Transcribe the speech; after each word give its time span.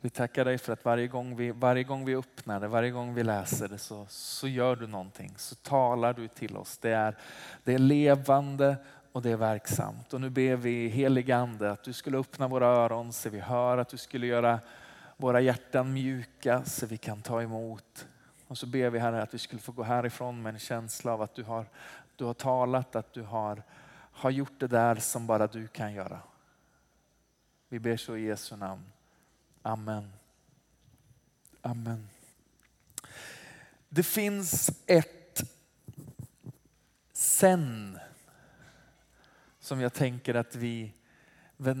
Vi 0.00 0.10
tackar 0.10 0.44
dig 0.44 0.58
för 0.58 0.72
att 0.72 0.84
varje 0.84 1.06
gång 1.06 1.36
vi, 1.36 1.50
varje 1.50 1.84
gång 1.84 2.04
vi 2.04 2.16
öppnar 2.16 2.60
det, 2.60 2.68
varje 2.68 2.90
gång 2.90 3.14
vi 3.14 3.22
läser 3.22 3.68
det 3.68 3.78
så, 3.78 4.06
så 4.08 4.48
gör 4.48 4.76
du 4.76 4.86
någonting. 4.86 5.34
Så 5.36 5.54
talar 5.54 6.12
du 6.12 6.28
till 6.28 6.56
oss. 6.56 6.78
Det 6.78 6.90
är, 6.90 7.16
det 7.64 7.74
är 7.74 7.78
levande 7.78 8.76
och 9.12 9.22
det 9.22 9.30
är 9.30 9.36
verksamt. 9.36 10.14
Och 10.14 10.20
nu 10.20 10.30
ber 10.30 10.56
vi 10.56 10.88
helige 10.88 11.36
Ande 11.36 11.70
att 11.70 11.82
du 11.82 11.92
skulle 11.92 12.18
öppna 12.18 12.48
våra 12.48 12.66
öron 12.66 13.12
så 13.12 13.30
vi 13.30 13.40
hör, 13.40 13.78
att 13.78 13.88
du 13.88 13.96
skulle 13.96 14.26
göra 14.26 14.60
våra 15.16 15.40
hjärtan 15.40 15.92
mjuka 15.92 16.64
så 16.64 16.86
vi 16.86 16.96
kan 16.96 17.22
ta 17.22 17.42
emot. 17.42 18.06
Och 18.46 18.58
så 18.58 18.66
ber 18.66 18.90
vi 18.90 18.98
Herre 18.98 19.22
att 19.22 19.34
vi 19.34 19.38
skulle 19.38 19.60
få 19.60 19.72
gå 19.72 19.82
härifrån 19.82 20.42
med 20.42 20.54
en 20.54 20.60
känsla 20.60 21.12
av 21.12 21.22
att 21.22 21.34
du 21.34 21.42
har, 21.42 21.66
du 22.16 22.24
har 22.24 22.34
talat, 22.34 22.96
att 22.96 23.12
du 23.12 23.22
har, 23.22 23.62
har 24.12 24.30
gjort 24.30 24.58
det 24.60 24.66
där 24.66 24.94
som 24.94 25.26
bara 25.26 25.46
du 25.46 25.68
kan 25.68 25.92
göra. 25.92 26.20
Vi 27.68 27.78
ber 27.78 27.96
så 27.96 28.16
i 28.16 28.26
Jesu 28.26 28.56
namn. 28.56 28.84
Amen. 29.68 30.12
Amen. 31.62 32.08
Det 33.88 34.02
finns 34.02 34.70
ett 34.86 35.42
sen 37.12 37.98
som 39.60 39.80
jag 39.80 39.94
tänker 39.94 40.34
att 40.34 40.54
vi, 40.56 40.92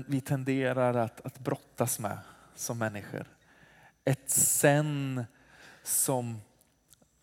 vi 0.06 0.20
tenderar 0.20 0.94
att, 0.94 1.26
att 1.26 1.38
brottas 1.38 1.98
med 1.98 2.18
som 2.54 2.78
människor. 2.78 3.26
Ett 4.04 4.30
sen 4.30 5.24
som, 5.82 6.40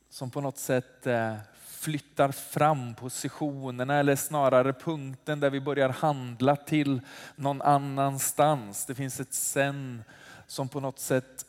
som 0.10 0.32
på 0.32 0.42
något 0.42 0.58
sätt 0.58 1.08
eh, 1.08 1.38
flyttar 1.66 2.32
fram 2.32 2.96
positionerna 2.96 3.96
eller 3.96 4.16
snarare 4.16 4.74
punkten 4.74 5.40
där 5.40 5.50
vi 5.50 5.62
börjar 5.62 5.90
handla 5.90 6.56
till 6.56 7.02
någon 7.36 7.62
annanstans. 7.62 8.86
Det 8.86 8.96
finns 8.96 9.20
ett 9.20 9.34
sen 9.34 10.04
som 10.48 10.68
på 10.68 10.80
något 10.80 11.00
sätt 11.00 11.46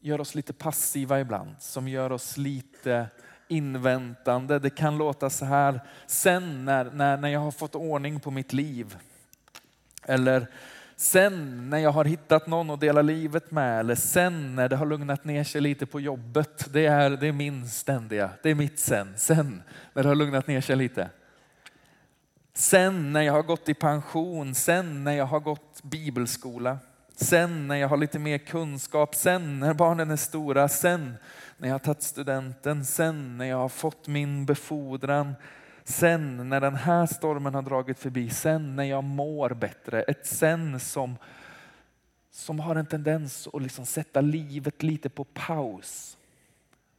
gör 0.00 0.20
oss 0.20 0.34
lite 0.34 0.52
passiva 0.52 1.20
ibland, 1.20 1.54
som 1.58 1.88
gör 1.88 2.12
oss 2.12 2.36
lite 2.36 3.06
inväntande. 3.48 4.58
Det 4.58 4.70
kan 4.70 4.98
låta 4.98 5.30
så 5.30 5.44
här, 5.44 5.80
sen 6.06 6.64
när, 6.64 6.84
när, 6.84 7.16
när 7.16 7.28
jag 7.28 7.40
har 7.40 7.50
fått 7.50 7.74
ordning 7.74 8.20
på 8.20 8.30
mitt 8.30 8.52
liv. 8.52 8.96
Eller 10.02 10.46
sen 10.96 11.70
när 11.70 11.78
jag 11.78 11.90
har 11.90 12.04
hittat 12.04 12.46
någon 12.46 12.70
att 12.70 12.80
dela 12.80 13.02
livet 13.02 13.50
med. 13.50 13.80
Eller 13.80 13.94
sen 13.94 14.56
när 14.56 14.68
det 14.68 14.76
har 14.76 14.86
lugnat 14.86 15.24
ner 15.24 15.44
sig 15.44 15.60
lite 15.60 15.86
på 15.86 16.00
jobbet. 16.00 16.72
Det 16.72 16.86
är, 16.86 17.10
det 17.10 17.26
är 17.26 17.32
min 17.32 17.68
ständiga, 17.68 18.30
det 18.42 18.50
är 18.50 18.54
mitt 18.54 18.78
sen. 18.78 19.14
Sen 19.16 19.62
när 19.92 20.02
det 20.02 20.08
har 20.08 20.16
lugnat 20.16 20.46
ner 20.46 20.60
sig 20.60 20.76
lite. 20.76 21.10
Sen 22.54 23.12
när 23.12 23.22
jag 23.22 23.32
har 23.32 23.42
gått 23.42 23.68
i 23.68 23.74
pension, 23.74 24.54
sen 24.54 25.04
när 25.04 25.12
jag 25.12 25.26
har 25.26 25.40
gått 25.40 25.82
bibelskola. 25.82 26.78
Sen 27.16 27.68
när 27.68 27.76
jag 27.76 27.88
har 27.88 27.96
lite 27.96 28.18
mer 28.18 28.38
kunskap, 28.38 29.14
sen 29.14 29.60
när 29.60 29.74
barnen 29.74 30.10
är 30.10 30.16
stora, 30.16 30.68
sen 30.68 31.14
när 31.56 31.68
jag 31.68 31.74
har 31.74 31.78
tagit 31.78 32.02
studenten, 32.02 32.84
sen 32.84 33.38
när 33.38 33.44
jag 33.44 33.56
har 33.56 33.68
fått 33.68 34.08
min 34.08 34.46
befordran, 34.46 35.34
sen 35.84 36.48
när 36.48 36.60
den 36.60 36.74
här 36.74 37.06
stormen 37.06 37.54
har 37.54 37.62
dragit 37.62 37.98
förbi, 37.98 38.30
sen 38.30 38.76
när 38.76 38.84
jag 38.84 39.04
mår 39.04 39.50
bättre. 39.50 40.02
Ett 40.02 40.26
sen 40.26 40.80
som, 40.80 41.16
som 42.30 42.60
har 42.60 42.76
en 42.76 42.86
tendens 42.86 43.48
att 43.52 43.62
liksom 43.62 43.86
sätta 43.86 44.20
livet 44.20 44.82
lite 44.82 45.08
på 45.08 45.24
paus 45.24 46.16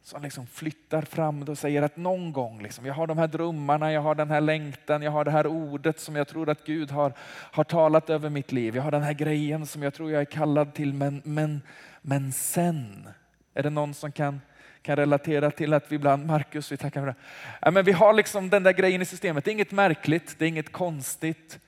som 0.02 0.22
liksom 0.22 0.46
flyttar 0.46 1.02
fram 1.02 1.42
och 1.42 1.58
säger 1.58 1.82
att 1.82 1.96
någon 1.96 2.32
gång, 2.32 2.62
liksom, 2.62 2.86
jag 2.86 2.94
har 2.94 3.06
de 3.06 3.18
här 3.18 3.26
drömmarna, 3.26 3.92
jag 3.92 4.00
har 4.00 4.14
den 4.14 4.30
här 4.30 4.40
längtan, 4.40 5.02
jag 5.02 5.10
har 5.10 5.24
det 5.24 5.30
här 5.30 5.46
ordet 5.46 6.00
som 6.00 6.16
jag 6.16 6.28
tror 6.28 6.48
att 6.48 6.64
Gud 6.64 6.90
har, 6.90 7.12
har 7.28 7.64
talat 7.64 8.10
över 8.10 8.30
mitt 8.30 8.52
liv. 8.52 8.76
Jag 8.76 8.82
har 8.82 8.90
den 8.90 9.02
här 9.02 9.12
grejen 9.12 9.66
som 9.66 9.82
jag 9.82 9.94
tror 9.94 10.10
jag 10.10 10.20
är 10.20 10.24
kallad 10.24 10.74
till, 10.74 10.94
men, 10.94 11.22
men, 11.24 11.62
men 12.02 12.32
sen, 12.32 13.08
är 13.54 13.62
det 13.62 13.70
någon 13.70 13.94
som 13.94 14.12
kan, 14.12 14.40
kan 14.82 14.96
relatera 14.96 15.50
till 15.50 15.72
att 15.72 15.92
vi 15.92 15.96
ibland, 15.96 16.26
Markus, 16.26 16.72
vi 16.72 16.76
tackar 16.76 17.00
för 17.00 17.06
det. 17.06 17.14
Ja, 17.60 17.70
men 17.70 17.84
vi 17.84 17.92
har 17.92 18.12
liksom 18.12 18.50
den 18.50 18.62
där 18.62 18.72
grejen 18.72 19.02
i 19.02 19.04
systemet, 19.04 19.44
det 19.44 19.50
är 19.50 19.52
inget 19.52 19.72
märkligt, 19.72 20.34
det 20.38 20.44
är 20.44 20.48
inget 20.48 20.72
konstigt. 20.72 21.58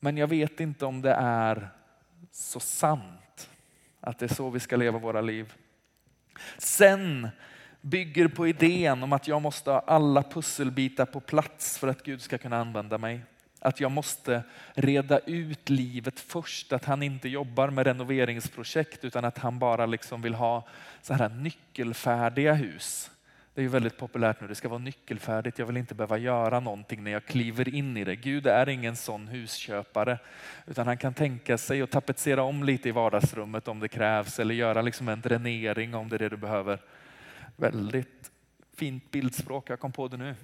Men 0.00 0.16
jag 0.16 0.26
vet 0.26 0.60
inte 0.60 0.86
om 0.86 1.02
det 1.02 1.14
är 1.18 1.68
så 2.32 2.60
sant 2.60 3.50
att 4.00 4.18
det 4.18 4.26
är 4.26 4.34
så 4.34 4.50
vi 4.50 4.60
ska 4.60 4.76
leva 4.76 4.98
våra 4.98 5.20
liv. 5.20 5.54
Sen 6.58 7.28
bygger 7.80 8.28
på 8.28 8.48
idén 8.48 9.02
om 9.02 9.12
att 9.12 9.28
jag 9.28 9.42
måste 9.42 9.70
ha 9.70 9.80
alla 9.80 10.22
pusselbitar 10.22 11.06
på 11.06 11.20
plats 11.20 11.78
för 11.78 11.88
att 11.88 12.02
Gud 12.02 12.22
ska 12.22 12.38
kunna 12.38 12.60
använda 12.60 12.98
mig. 12.98 13.20
Att 13.60 13.80
jag 13.80 13.90
måste 13.90 14.42
reda 14.74 15.18
ut 15.18 15.68
livet 15.68 16.20
först, 16.20 16.72
att 16.72 16.84
han 16.84 17.02
inte 17.02 17.28
jobbar 17.28 17.70
med 17.70 17.86
renoveringsprojekt 17.86 19.04
utan 19.04 19.24
att 19.24 19.38
han 19.38 19.58
bara 19.58 19.86
liksom 19.86 20.22
vill 20.22 20.34
ha 20.34 20.68
så 21.02 21.14
här 21.14 21.28
nyckelfärdiga 21.28 22.54
hus. 22.54 23.10
Det 23.54 23.60
är 23.60 23.62
ju 23.62 23.68
väldigt 23.68 23.96
populärt 23.96 24.40
nu, 24.40 24.48
det 24.48 24.54
ska 24.54 24.68
vara 24.68 24.78
nyckelfärdigt, 24.78 25.58
jag 25.58 25.66
vill 25.66 25.76
inte 25.76 25.94
behöva 25.94 26.18
göra 26.18 26.60
någonting 26.60 27.04
när 27.04 27.10
jag 27.10 27.24
kliver 27.24 27.74
in 27.74 27.96
i 27.96 28.04
det. 28.04 28.16
Gud 28.16 28.46
är 28.46 28.68
ingen 28.68 28.96
sån 28.96 29.28
husköpare, 29.28 30.18
utan 30.66 30.86
han 30.86 30.98
kan 30.98 31.14
tänka 31.14 31.58
sig 31.58 31.82
att 31.82 31.90
tapetsera 31.90 32.42
om 32.42 32.64
lite 32.64 32.88
i 32.88 32.92
vardagsrummet 32.92 33.68
om 33.68 33.80
det 33.80 33.88
krävs 33.88 34.38
eller 34.38 34.54
göra 34.54 34.82
liksom 34.82 35.08
en 35.08 35.20
dränering 35.20 35.94
om 35.94 36.08
det 36.08 36.16
är 36.16 36.18
det 36.18 36.28
du 36.28 36.36
behöver. 36.36 36.78
Väldigt 37.56 38.30
fint 38.74 39.10
bildspråk, 39.10 39.70
jag 39.70 39.80
kom 39.80 39.92
på 39.92 40.08
det 40.08 40.16
nu. 40.16 40.34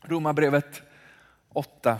Romarbrevet 0.00 0.82
8 1.48 1.98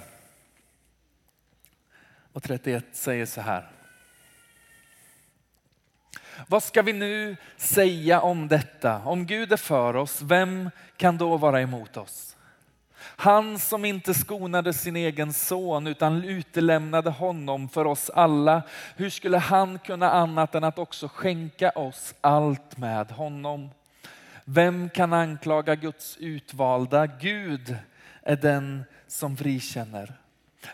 och 2.32 2.42
31 2.42 2.84
säger 2.92 3.26
så 3.26 3.40
här. 3.40 3.70
Vad 6.46 6.62
ska 6.62 6.82
vi 6.82 6.92
nu 6.92 7.36
säga 7.56 8.20
om 8.20 8.48
detta? 8.48 8.98
Om 9.04 9.26
Gud 9.26 9.52
är 9.52 9.56
för 9.56 9.96
oss, 9.96 10.22
vem 10.22 10.70
kan 10.96 11.18
då 11.18 11.36
vara 11.36 11.60
emot 11.60 11.96
oss? 11.96 12.36
Han 13.16 13.58
som 13.58 13.84
inte 13.84 14.14
skonade 14.14 14.72
sin 14.72 14.96
egen 14.96 15.32
son 15.32 15.86
utan 15.86 16.24
utelämnade 16.24 17.10
honom 17.10 17.68
för 17.68 17.84
oss 17.86 18.10
alla. 18.10 18.62
Hur 18.96 19.10
skulle 19.10 19.38
han 19.38 19.78
kunna 19.78 20.10
annat 20.10 20.54
än 20.54 20.64
att 20.64 20.78
också 20.78 21.08
skänka 21.08 21.70
oss 21.70 22.14
allt 22.20 22.76
med 22.76 23.10
honom? 23.10 23.70
Vem 24.44 24.90
kan 24.90 25.12
anklaga 25.12 25.74
Guds 25.74 26.16
utvalda? 26.16 27.06
Gud 27.06 27.76
är 28.22 28.36
den 28.36 28.84
som 29.06 29.36
frikänner. 29.36 30.12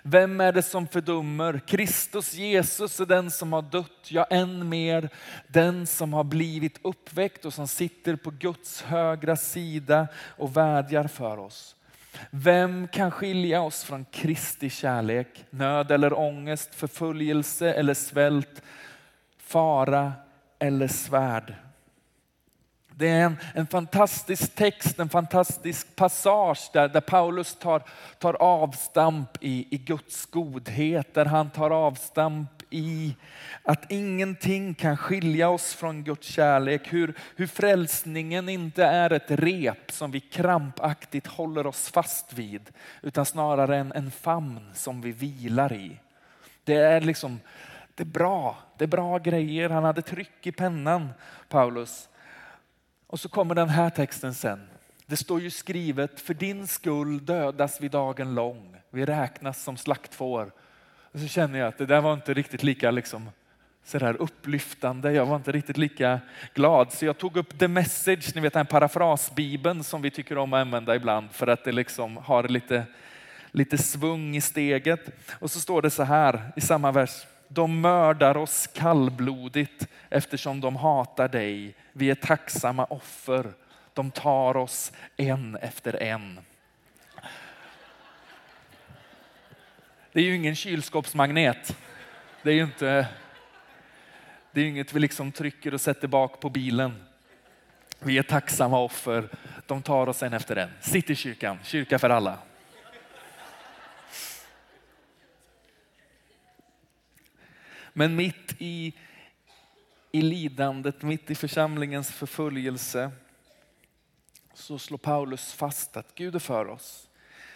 Vem 0.02 0.40
är 0.40 0.52
det 0.52 0.62
som 0.62 0.86
fördömer? 0.86 1.60
Kristus 1.66 2.34
Jesus 2.34 3.00
är 3.00 3.06
den 3.06 3.30
som 3.30 3.52
har 3.52 3.62
dött, 3.62 4.08
ja 4.08 4.24
än 4.24 4.68
mer 4.68 5.08
den 5.46 5.86
som 5.86 6.12
har 6.12 6.24
blivit 6.24 6.78
uppväckt 6.82 7.44
och 7.44 7.54
som 7.54 7.68
sitter 7.68 8.16
på 8.16 8.30
Guds 8.30 8.82
högra 8.82 9.36
sida 9.36 10.08
och 10.16 10.56
vädjar 10.56 11.06
för 11.06 11.38
oss. 11.38 11.76
Vem 12.30 12.88
kan 12.88 13.10
skilja 13.10 13.62
oss 13.62 13.84
från 13.84 14.04
Kristi 14.04 14.70
kärlek? 14.70 15.44
Nöd 15.50 15.90
eller 15.90 16.18
ångest, 16.18 16.74
förföljelse 16.74 17.72
eller 17.72 17.94
svält, 17.94 18.62
fara 19.38 20.12
eller 20.58 20.88
svärd? 20.88 21.54
Det 23.00 23.08
är 23.08 23.24
en, 23.24 23.36
en 23.54 23.66
fantastisk 23.66 24.54
text, 24.54 24.98
en 24.98 25.08
fantastisk 25.08 25.96
passage 25.96 26.70
där, 26.72 26.88
där 26.88 27.00
Paulus 27.00 27.54
tar, 27.54 27.82
tar 28.18 28.34
avstamp 28.34 29.28
i, 29.40 29.66
i 29.70 29.78
Guds 29.78 30.26
godhet, 30.26 31.14
där 31.14 31.24
han 31.24 31.50
tar 31.50 31.70
avstamp 31.70 32.50
i 32.70 33.16
att 33.62 33.90
ingenting 33.90 34.74
kan 34.74 34.96
skilja 34.96 35.48
oss 35.48 35.74
från 35.74 36.04
Guds 36.04 36.26
kärlek. 36.26 36.92
Hur, 36.92 37.14
hur 37.36 37.46
frälsningen 37.46 38.48
inte 38.48 38.84
är 38.84 39.12
ett 39.12 39.30
rep 39.30 39.90
som 39.92 40.10
vi 40.10 40.20
krampaktigt 40.20 41.26
håller 41.26 41.66
oss 41.66 41.88
fast 41.88 42.32
vid, 42.32 42.70
utan 43.02 43.26
snarare 43.26 43.76
en, 43.76 43.92
en 43.92 44.10
famn 44.10 44.70
som 44.74 45.00
vi 45.00 45.12
vilar 45.12 45.72
i. 45.72 46.00
Det 46.64 46.76
är 46.76 47.00
liksom, 47.00 47.40
det 47.94 48.02
är 48.02 48.06
bra, 48.06 48.56
det 48.78 48.84
är 48.84 48.88
bra 48.88 49.18
grejer. 49.18 49.70
Han 49.70 49.84
hade 49.84 50.02
tryck 50.02 50.46
i 50.46 50.52
pennan, 50.52 51.08
Paulus. 51.48 52.06
Och 53.10 53.20
så 53.20 53.28
kommer 53.28 53.54
den 53.54 53.68
här 53.68 53.90
texten 53.90 54.34
sen. 54.34 54.68
Det 55.06 55.16
står 55.16 55.40
ju 55.40 55.50
skrivet, 55.50 56.20
för 56.20 56.34
din 56.34 56.66
skull 56.66 57.24
dödas 57.24 57.80
vi 57.80 57.88
dagen 57.88 58.34
lång. 58.34 58.76
Vi 58.90 59.04
räknas 59.04 59.62
som 59.62 59.76
slaktfår. 59.76 60.52
Och 61.12 61.20
så 61.20 61.26
känner 61.26 61.58
jag 61.58 61.68
att 61.68 61.78
det 61.78 61.86
där 61.86 62.00
var 62.00 62.14
inte 62.14 62.34
riktigt 62.34 62.62
lika 62.62 62.90
liksom, 62.90 63.30
sådär 63.84 64.16
upplyftande. 64.18 65.12
Jag 65.12 65.26
var 65.26 65.36
inte 65.36 65.52
riktigt 65.52 65.76
lika 65.76 66.20
glad. 66.54 66.92
Så 66.92 67.04
jag 67.04 67.18
tog 67.18 67.36
upp 67.36 67.58
the 67.58 67.68
message, 67.68 68.34
ni 68.34 68.40
vet 68.40 68.52
den 68.52 68.66
parafrasbibeln 68.66 69.84
som 69.84 70.02
vi 70.02 70.10
tycker 70.10 70.38
om 70.38 70.52
att 70.52 70.60
använda 70.60 70.96
ibland 70.96 71.30
för 71.32 71.46
att 71.46 71.64
det 71.64 71.72
liksom 71.72 72.16
har 72.16 72.48
lite, 72.48 72.84
lite 73.50 73.78
svung 73.78 74.36
i 74.36 74.40
steget. 74.40 75.10
Och 75.32 75.50
så 75.50 75.60
står 75.60 75.82
det 75.82 75.90
så 75.90 76.02
här 76.02 76.52
i 76.56 76.60
samma 76.60 76.92
vers. 76.92 77.26
De 77.52 77.80
mördar 77.80 78.36
oss 78.36 78.66
kallblodigt 78.66 79.88
eftersom 80.08 80.60
de 80.60 80.76
hatar 80.76 81.28
dig. 81.28 81.74
Vi 81.92 82.10
är 82.10 82.14
tacksamma 82.14 82.84
offer. 82.84 83.52
De 83.94 84.10
tar 84.10 84.56
oss 84.56 84.92
en 85.16 85.56
efter 85.56 86.02
en. 86.02 86.40
Det 90.12 90.20
är 90.20 90.24
ju 90.24 90.34
ingen 90.34 90.56
kylskåpsmagnet. 90.56 91.76
Det 92.42 92.50
är 92.50 92.54
ju 92.54 92.62
inte, 92.62 93.08
det 94.52 94.60
är 94.60 94.64
inget 94.64 94.92
vi 94.92 95.00
liksom 95.00 95.32
trycker 95.32 95.74
och 95.74 95.80
sätter 95.80 96.08
bak 96.08 96.40
på 96.40 96.50
bilen. 96.50 97.04
Vi 97.98 98.18
är 98.18 98.22
tacksamma 98.22 98.78
offer. 98.78 99.28
De 99.66 99.82
tar 99.82 100.08
oss 100.08 100.22
en 100.22 100.32
efter 100.32 100.56
en. 100.56 100.70
Sitt 100.80 101.10
i 101.10 101.14
kyrkan, 101.14 101.58
kyrka 101.62 101.98
för 101.98 102.10
alla. 102.10 102.38
Men 107.92 108.16
mitt 108.16 108.54
i, 108.58 108.94
i 110.12 110.22
lidandet, 110.22 111.02
mitt 111.02 111.30
i 111.30 111.34
församlingens 111.34 112.12
förföljelse 112.12 113.10
så 114.54 114.78
slår 114.78 114.98
Paulus 114.98 115.52
fast 115.52 115.96
att 115.96 116.14
Gud 116.14 116.34
är 116.34 116.38
för 116.38 116.68
oss. 116.68 117.08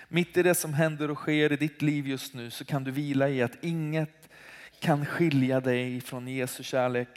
Mitt 0.09 0.37
i 0.37 0.43
det 0.43 0.55
som 0.55 0.75
händer 0.75 1.11
och 1.11 1.19
sker 1.19 1.53
i 1.53 1.57
ditt 1.57 1.83
liv 1.83 2.07
just 2.07 2.35
nu 2.35 2.51
så 2.51 2.65
kan 2.65 2.85
du 2.85 2.91
vila 2.91 3.29
i 3.29 3.43
att 3.43 3.65
inget 3.65 4.29
kan 4.81 5.07
skilja 5.07 5.61
dig 5.61 6.01
från 6.01 6.29
Jesu 6.29 6.63
kärlek. 6.63 7.09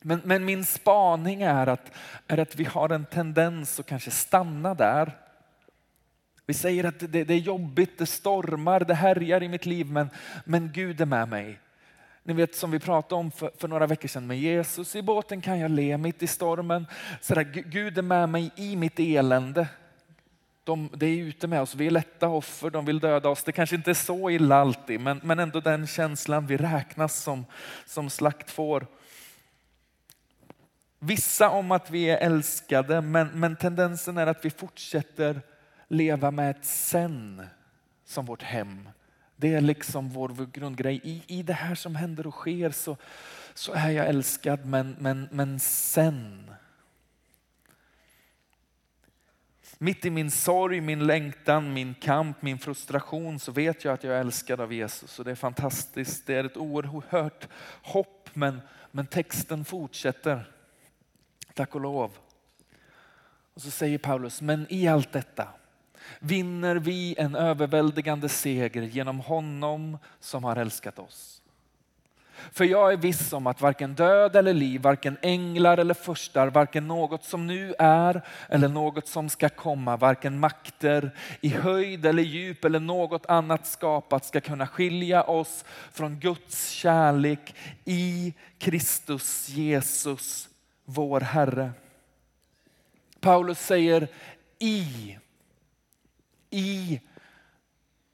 Men, 0.00 0.20
men, 0.24 0.44
min 0.44 0.64
spaning 0.64 1.42
är 1.42 1.66
att, 1.66 1.92
är 2.26 2.38
att 2.38 2.56
vi 2.56 2.64
har 2.64 2.88
en 2.88 3.04
tendens 3.04 3.80
att 3.80 3.86
kanske 3.86 4.10
stanna 4.10 4.74
där. 4.74 5.18
Vi 6.46 6.54
säger 6.54 6.84
att 6.84 6.98
det, 6.98 7.24
det 7.24 7.34
är 7.34 7.38
jobbigt, 7.38 7.98
det 7.98 8.06
stormar, 8.06 8.80
det 8.80 8.94
härjar 8.94 9.42
i 9.42 9.48
mitt 9.48 9.66
liv, 9.66 9.86
men, 9.86 10.10
men 10.44 10.72
Gud 10.72 11.00
är 11.00 11.06
med 11.06 11.28
mig. 11.28 11.58
Ni 12.24 12.32
vet 12.32 12.54
som 12.54 12.70
vi 12.70 12.78
pratade 12.78 13.20
om 13.20 13.30
för, 13.30 13.50
för, 13.58 13.68
några 13.68 13.86
veckor 13.86 14.08
sedan 14.08 14.26
med 14.26 14.38
Jesus. 14.38 14.96
I 14.96 15.02
båten 15.02 15.40
kan 15.40 15.58
jag 15.58 15.70
le 15.70 15.98
mitt 15.98 16.22
i 16.22 16.26
stormen. 16.26 16.86
Så 17.20 17.34
där, 17.34 17.42
Gud 17.42 17.98
är 17.98 18.02
med 18.02 18.28
mig 18.28 18.50
i 18.56 18.76
mitt 18.76 18.98
elände. 18.98 19.68
De, 20.64 20.90
det 20.94 21.06
är 21.06 21.18
ute 21.18 21.46
med 21.46 21.62
oss, 21.62 21.74
vi 21.74 21.86
är 21.86 21.90
lätta 21.90 22.28
offer, 22.28 22.70
de 22.70 22.84
vill 22.84 23.00
döda 23.00 23.28
oss. 23.28 23.44
Det 23.44 23.52
kanske 23.52 23.76
inte 23.76 23.90
är 23.90 23.94
så 23.94 24.30
illa 24.30 24.56
alltid, 24.56 25.00
men, 25.00 25.20
men 25.22 25.38
ändå 25.38 25.60
den 25.60 25.86
känslan, 25.86 26.46
vi 26.46 26.56
räknas 26.56 27.22
som, 27.22 27.44
som 27.86 28.10
slaktfår. 28.10 28.86
Vissa 30.98 31.50
om 31.50 31.72
att 31.72 31.90
vi 31.90 32.04
är 32.04 32.16
älskade, 32.16 33.00
men, 33.00 33.28
men 33.28 33.56
tendensen 33.56 34.18
är 34.18 34.26
att 34.26 34.44
vi 34.44 34.50
fortsätter 34.50 35.40
leva 35.88 36.30
med 36.30 36.50
ett 36.50 36.64
sen 36.64 37.46
som 38.04 38.26
vårt 38.26 38.42
hem. 38.42 38.88
Det 39.42 39.54
är 39.54 39.60
liksom 39.60 40.08
vår 40.08 40.46
grundgrej. 40.52 41.00
I, 41.04 41.22
I 41.26 41.42
det 41.42 41.52
här 41.52 41.74
som 41.74 41.96
händer 41.96 42.26
och 42.26 42.34
sker 42.34 42.70
så, 42.70 42.96
så 43.54 43.72
är 43.72 43.90
jag 43.90 44.08
älskad, 44.08 44.66
men, 44.66 44.96
men, 44.98 45.28
men 45.30 45.60
sen. 45.60 46.50
Mitt 49.78 50.04
i 50.04 50.10
min 50.10 50.30
sorg, 50.30 50.80
min 50.80 51.06
längtan, 51.06 51.72
min 51.72 51.94
kamp, 51.94 52.42
min 52.42 52.58
frustration 52.58 53.38
så 53.38 53.52
vet 53.52 53.84
jag 53.84 53.94
att 53.94 54.04
jag 54.04 54.16
är 54.16 54.20
älskad 54.20 54.60
av 54.60 54.72
Jesus. 54.72 55.18
Och 55.18 55.24
det 55.24 55.30
är 55.30 55.34
fantastiskt. 55.34 56.26
Det 56.26 56.34
är 56.34 56.44
ett 56.44 56.56
oerhört 56.56 57.48
hopp, 57.82 58.30
men, 58.34 58.60
men 58.90 59.06
texten 59.06 59.64
fortsätter. 59.64 60.52
Tack 61.54 61.74
och 61.74 61.80
lov. 61.80 62.10
Och 63.54 63.62
så 63.62 63.70
säger 63.70 63.98
Paulus, 63.98 64.42
men 64.42 64.66
i 64.68 64.88
allt 64.88 65.12
detta 65.12 65.48
vinner 66.18 66.76
vi 66.76 67.14
en 67.18 67.34
överväldigande 67.34 68.28
seger 68.28 68.82
genom 68.82 69.20
honom 69.20 69.98
som 70.20 70.44
har 70.44 70.56
älskat 70.56 70.98
oss. 70.98 71.42
För 72.52 72.64
jag 72.64 72.92
är 72.92 72.96
viss 72.96 73.32
om 73.32 73.46
att 73.46 73.60
varken 73.60 73.94
död 73.94 74.36
eller 74.36 74.54
liv, 74.54 74.80
varken 74.80 75.16
änglar 75.22 75.78
eller 75.78 75.94
förstar, 75.94 76.46
varken 76.46 76.88
något 76.88 77.24
som 77.24 77.46
nu 77.46 77.74
är 77.78 78.22
eller 78.48 78.68
något 78.68 79.08
som 79.08 79.28
ska 79.28 79.48
komma, 79.48 79.96
varken 79.96 80.40
makter 80.40 81.10
i 81.40 81.48
höjd 81.48 82.06
eller 82.06 82.22
djup 82.22 82.64
eller 82.64 82.80
något 82.80 83.26
annat 83.26 83.66
skapat 83.66 84.24
ska 84.24 84.40
kunna 84.40 84.66
skilja 84.66 85.22
oss 85.22 85.64
från 85.92 86.18
Guds 86.18 86.70
kärlek 86.70 87.54
i 87.84 88.34
Kristus 88.58 89.48
Jesus, 89.48 90.48
vår 90.84 91.20
Herre. 91.20 91.70
Paulus 93.20 93.58
säger 93.58 94.08
i 94.58 95.16
i 96.52 97.00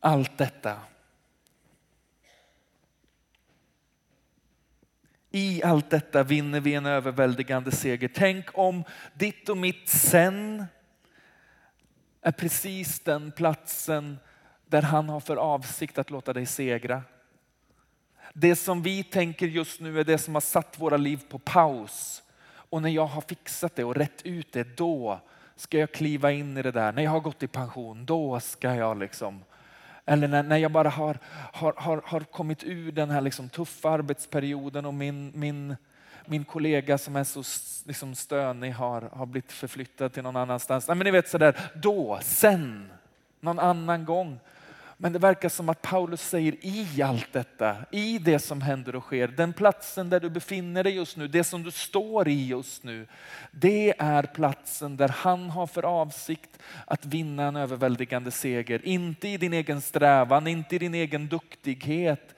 allt 0.01 0.39
detta. 0.39 0.81
I 5.31 5.63
allt 5.63 5.91
detta 5.91 6.23
vinner 6.23 6.61
vi 6.61 6.75
en 6.75 6.87
överväldigande 6.87 7.71
seger. 7.71 8.11
Tänk 8.15 8.59
om 8.59 8.85
ditt 9.15 9.49
och 9.49 9.57
mitt 9.57 9.89
sen 9.89 10.65
är 12.23 12.33
precis 12.33 13.01
den 13.01 13.33
platsen 13.33 14.19
där 14.67 14.83
han 14.83 15.09
har 15.09 15.21
för 15.21 15.37
avsikt 15.37 15.99
att 15.99 16.11
låta 16.11 16.33
dig 16.33 16.47
segra. 16.47 17.03
Det 18.35 18.57
som 18.57 18.83
vi 18.83 19.05
tänker 19.05 19.47
just 19.47 19.81
nu 19.81 20.01
är 20.01 20.05
det 20.05 20.19
som 20.19 20.35
har 20.35 20.41
satt 20.41 20.81
våra 20.81 20.97
liv 20.97 21.21
på 21.29 21.39
paus. 21.39 22.23
Och 22.47 22.83
när 22.83 22.91
jag 22.91 23.07
har 23.07 23.21
fixat 23.21 23.77
det 23.77 23.85
och 23.85 23.97
rätt 23.97 24.23
ut 24.23 24.53
det, 24.53 24.77
då 24.77 25.21
ska 25.61 25.79
jag 25.79 25.93
kliva 25.93 26.33
in 26.33 26.57
i 26.57 26.63
det 26.63 26.73
där. 26.73 26.93
När 26.93 27.03
jag 27.03 27.11
har 27.11 27.21
gått 27.21 27.43
i 27.43 27.47
pension, 27.47 28.05
då 28.07 28.41
ska 28.41 28.75
jag 28.75 28.99
liksom 28.99 29.43
eller 30.09 30.29
när, 30.29 30.43
när 30.43 30.57
jag 30.57 30.73
bara 30.73 30.89
har, 30.89 31.19
har, 31.53 31.75
har, 31.77 32.03
har 32.05 32.21
kommit 32.21 32.65
ur 32.65 32.93
den 32.93 33.11
här 33.11 33.21
liksom 33.21 33.49
tuffa 33.49 33.91
arbetsperioden 33.91 34.87
och 34.87 34.95
min, 34.95 35.33
min, 35.35 35.77
min 36.27 36.45
kollega 36.45 36.99
som 36.99 37.17
är 37.17 37.25
så 37.25 37.43
liksom 37.89 38.15
stönig 38.15 38.73
har, 38.73 39.03
har 39.03 39.27
blivit 39.27 39.53
förflyttad 39.53 40.13
till 40.13 40.23
någon 40.23 40.37
annanstans. 40.37 40.89
Nej, 40.89 40.97
men 40.97 41.05
ni 41.05 41.11
vet 41.11 41.29
sådär, 41.29 41.57
då, 41.75 42.19
sen, 42.23 42.91
någon 43.41 43.59
annan 43.59 44.05
gång. 44.05 44.41
Men 45.01 45.13
det 45.13 45.19
verkar 45.19 45.49
som 45.49 45.69
att 45.69 45.83
Paulus 45.83 46.29
säger 46.29 46.57
i 46.61 47.03
allt 47.03 47.33
detta, 47.33 47.77
i 47.91 48.19
det 48.19 48.39
som 48.39 48.61
händer 48.61 48.97
och 48.97 49.03
sker, 49.03 49.29
den 49.29 49.53
platsen 49.53 50.11
där 50.11 50.21
du 50.21 50.31
befinner 50.31 50.85
dig 50.85 50.95
just 50.95 51.17
nu, 51.17 51.29
det 51.29 51.45
som 51.45 51.63
du 51.63 51.71
står 51.71 52.29
i 52.29 52.47
just 52.47 52.85
nu, 52.85 53.07
det 53.51 53.95
är 53.99 54.23
platsen 54.23 54.97
där 54.97 55.09
han 55.09 55.51
har 55.51 55.67
för 55.67 55.85
avsikt 55.85 56.59
att 56.87 57.07
vinna 57.07 57.43
en 57.43 57.57
överväldigande 57.57 58.31
seger. 58.31 58.87
Inte 58.87 59.29
i 59.29 59.37
din 59.37 59.53
egen 59.53 59.81
strävan, 59.81 60.47
inte 60.47 60.77
i 60.77 60.79
din 60.79 60.95
egen 60.95 61.29
duktighet, 61.29 62.35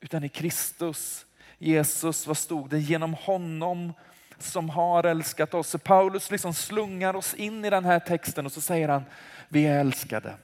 utan 0.00 0.24
i 0.24 0.28
Kristus. 0.28 1.26
Jesus, 1.58 2.26
vad 2.26 2.36
stod 2.36 2.70
det? 2.70 2.78
Genom 2.78 3.14
honom 3.14 3.92
som 4.38 4.70
har 4.70 5.04
älskat 5.04 5.54
oss. 5.54 5.68
Så 5.68 5.78
Paulus 5.78 6.30
liksom 6.30 6.54
slungar 6.54 7.16
oss 7.16 7.34
in 7.34 7.64
i 7.64 7.70
den 7.70 7.84
här 7.84 7.98
texten 7.98 8.46
och 8.46 8.52
så 8.52 8.60
säger 8.60 8.88
han, 8.88 9.04
vi 9.48 9.66
är 9.66 9.80
älskade. 9.80 10.34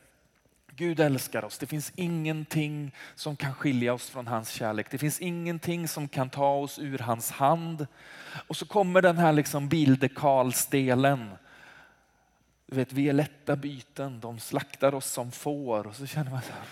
Gud 0.77 1.01
älskar 1.01 1.45
oss. 1.45 1.59
Det 1.59 1.67
finns 1.67 1.93
ingenting 1.97 2.95
som 3.15 3.37
kan 3.37 3.55
skilja 3.55 3.95
oss 3.95 4.11
från 4.11 4.27
hans 4.27 4.51
kärlek. 4.51 4.91
Det 4.91 4.99
finns 4.99 5.21
ingenting 5.21 5.89
som 5.89 6.09
kan 6.09 6.31
ta 6.31 6.55
oss 6.55 6.79
ur 6.79 6.99
hans 6.99 7.31
hand. 7.31 7.87
Och 8.47 8.57
så 8.57 8.67
kommer 8.67 9.03
den 9.03 9.19
här 9.19 9.33
liksom 9.33 9.69
bildekalsdelen. 9.69 11.31
Du 12.67 12.77
vet, 12.77 12.93
vi 12.93 13.09
är 13.09 13.13
lätta 13.13 13.57
byten, 13.57 14.21
de 14.21 14.39
slaktar 14.39 14.95
oss 14.95 15.07
som 15.07 15.33
får. 15.33 15.87
Och 15.87 15.97
så 15.97 16.07
känner 16.07 16.31
man 16.31 16.43
så 16.43 16.53
här. 16.53 16.67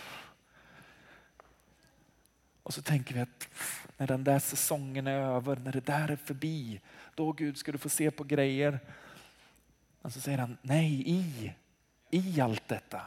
Och 2.63 2.75
så 2.75 2.83
tänker 2.83 3.15
vi 3.15 3.21
att 3.21 3.49
när 3.97 4.07
den 4.07 4.25
där 4.25 4.39
säsongen 4.39 5.07
är 5.07 5.21
över, 5.21 5.57
när 5.57 5.73
det 5.73 5.87
där 5.87 6.11
är 6.11 6.17
förbi, 6.17 6.81
då 7.15 7.33
Gud 7.33 7.59
ska 7.59 7.73
du 7.73 7.79
få 7.79 7.89
se 7.89 8.11
på 8.11 8.25
grejer. 8.25 8.81
Men 10.03 10.13
så 10.13 10.21
säger 10.21 10.39
han, 10.39 10.57
nej 10.63 11.03
i, 11.07 11.53
i 12.11 12.41
allt 12.41 12.69
detta 12.69 13.03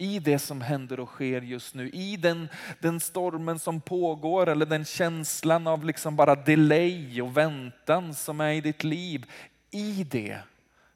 i 0.00 0.18
det 0.18 0.38
som 0.38 0.60
händer 0.60 1.00
och 1.00 1.08
sker 1.08 1.42
just 1.42 1.74
nu, 1.74 1.90
i 1.90 2.16
den, 2.16 2.48
den 2.78 3.00
stormen 3.00 3.58
som 3.58 3.80
pågår 3.80 4.48
eller 4.48 4.66
den 4.66 4.84
känslan 4.84 5.66
av 5.66 5.84
liksom 5.84 6.16
bara 6.16 6.34
delay 6.34 7.22
och 7.22 7.36
väntan 7.36 8.14
som 8.14 8.40
är 8.40 8.52
i 8.52 8.60
ditt 8.60 8.84
liv. 8.84 9.30
I 9.70 10.04
det 10.10 10.38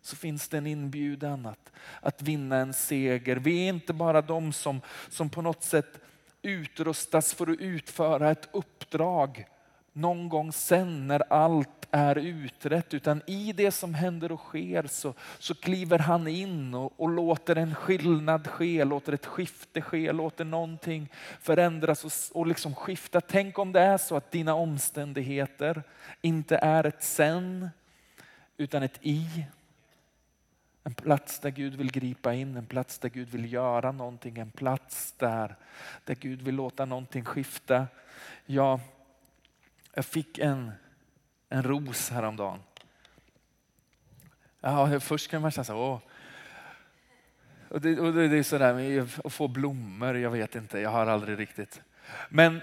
så 0.02 0.16
finns 0.16 0.48
det 0.48 0.58
en 0.58 0.66
inbjudan 0.66 1.46
att, 1.46 1.72
att 2.00 2.22
vinna 2.22 2.56
en 2.56 2.72
seger. 2.72 3.36
Vi 3.36 3.64
är 3.64 3.68
inte 3.68 3.92
bara 3.92 4.22
de 4.22 4.52
som, 4.52 4.80
som 5.08 5.30
på 5.30 5.42
något 5.42 5.62
sätt 5.62 6.00
utrustas 6.42 7.34
för 7.34 7.50
att 7.50 7.60
utföra 7.60 8.30
ett 8.30 8.48
uppdrag 8.52 9.46
någon 9.96 10.28
gång 10.28 10.52
sen 10.52 11.06
när 11.06 11.32
allt 11.32 11.88
är 11.90 12.18
utrett, 12.18 12.94
utan 12.94 13.22
i 13.26 13.52
det 13.52 13.70
som 13.70 13.94
händer 13.94 14.32
och 14.32 14.40
sker 14.40 14.86
så, 14.86 15.14
så 15.38 15.54
kliver 15.54 15.98
han 15.98 16.28
in 16.28 16.74
och, 16.74 16.92
och 16.96 17.08
låter 17.08 17.56
en 17.56 17.74
skillnad 17.74 18.46
ske, 18.48 18.84
låter 18.84 19.12
ett 19.12 19.26
skifte 19.26 19.80
ske, 19.80 20.12
låter 20.12 20.44
någonting 20.44 21.08
förändras 21.40 22.04
och, 22.04 22.38
och 22.40 22.46
liksom 22.46 22.74
skifta. 22.74 23.20
Tänk 23.20 23.58
om 23.58 23.72
det 23.72 23.80
är 23.80 23.98
så 23.98 24.16
att 24.16 24.30
dina 24.30 24.54
omständigheter 24.54 25.82
inte 26.20 26.56
är 26.56 26.86
ett 26.86 27.02
sen, 27.02 27.70
utan 28.56 28.82
ett 28.82 28.98
i. 29.00 29.46
En 30.84 30.94
plats 30.94 31.38
där 31.38 31.50
Gud 31.50 31.74
vill 31.74 31.92
gripa 31.92 32.34
in, 32.34 32.56
en 32.56 32.66
plats 32.66 32.98
där 32.98 33.08
Gud 33.08 33.28
vill 33.28 33.52
göra 33.52 33.92
någonting, 33.92 34.38
en 34.38 34.50
plats 34.50 35.14
där, 35.18 35.56
där 36.04 36.14
Gud 36.14 36.42
vill 36.42 36.54
låta 36.54 36.84
någonting 36.84 37.24
skifta. 37.24 37.86
Ja, 38.46 38.80
jag 39.94 40.04
fick 40.04 40.38
en, 40.38 40.72
en 41.48 41.62
ros 41.62 42.10
häromdagen. 42.10 42.58
Ja, 44.60 45.00
först 45.00 45.30
kan 45.30 45.42
man 45.42 45.50
känna 45.50 45.64
så 45.64 45.76
åh, 45.76 45.98
Och 47.68 47.80
det, 47.80 48.00
och 48.00 48.12
det 48.12 48.38
är 48.38 48.42
sådär 48.42 49.08
att 49.24 49.32
få 49.32 49.48
blommor, 49.48 50.16
jag 50.16 50.30
vet 50.30 50.54
inte, 50.54 50.78
jag 50.78 50.90
har 50.90 51.06
aldrig 51.06 51.38
riktigt. 51.38 51.82
Men, 52.28 52.60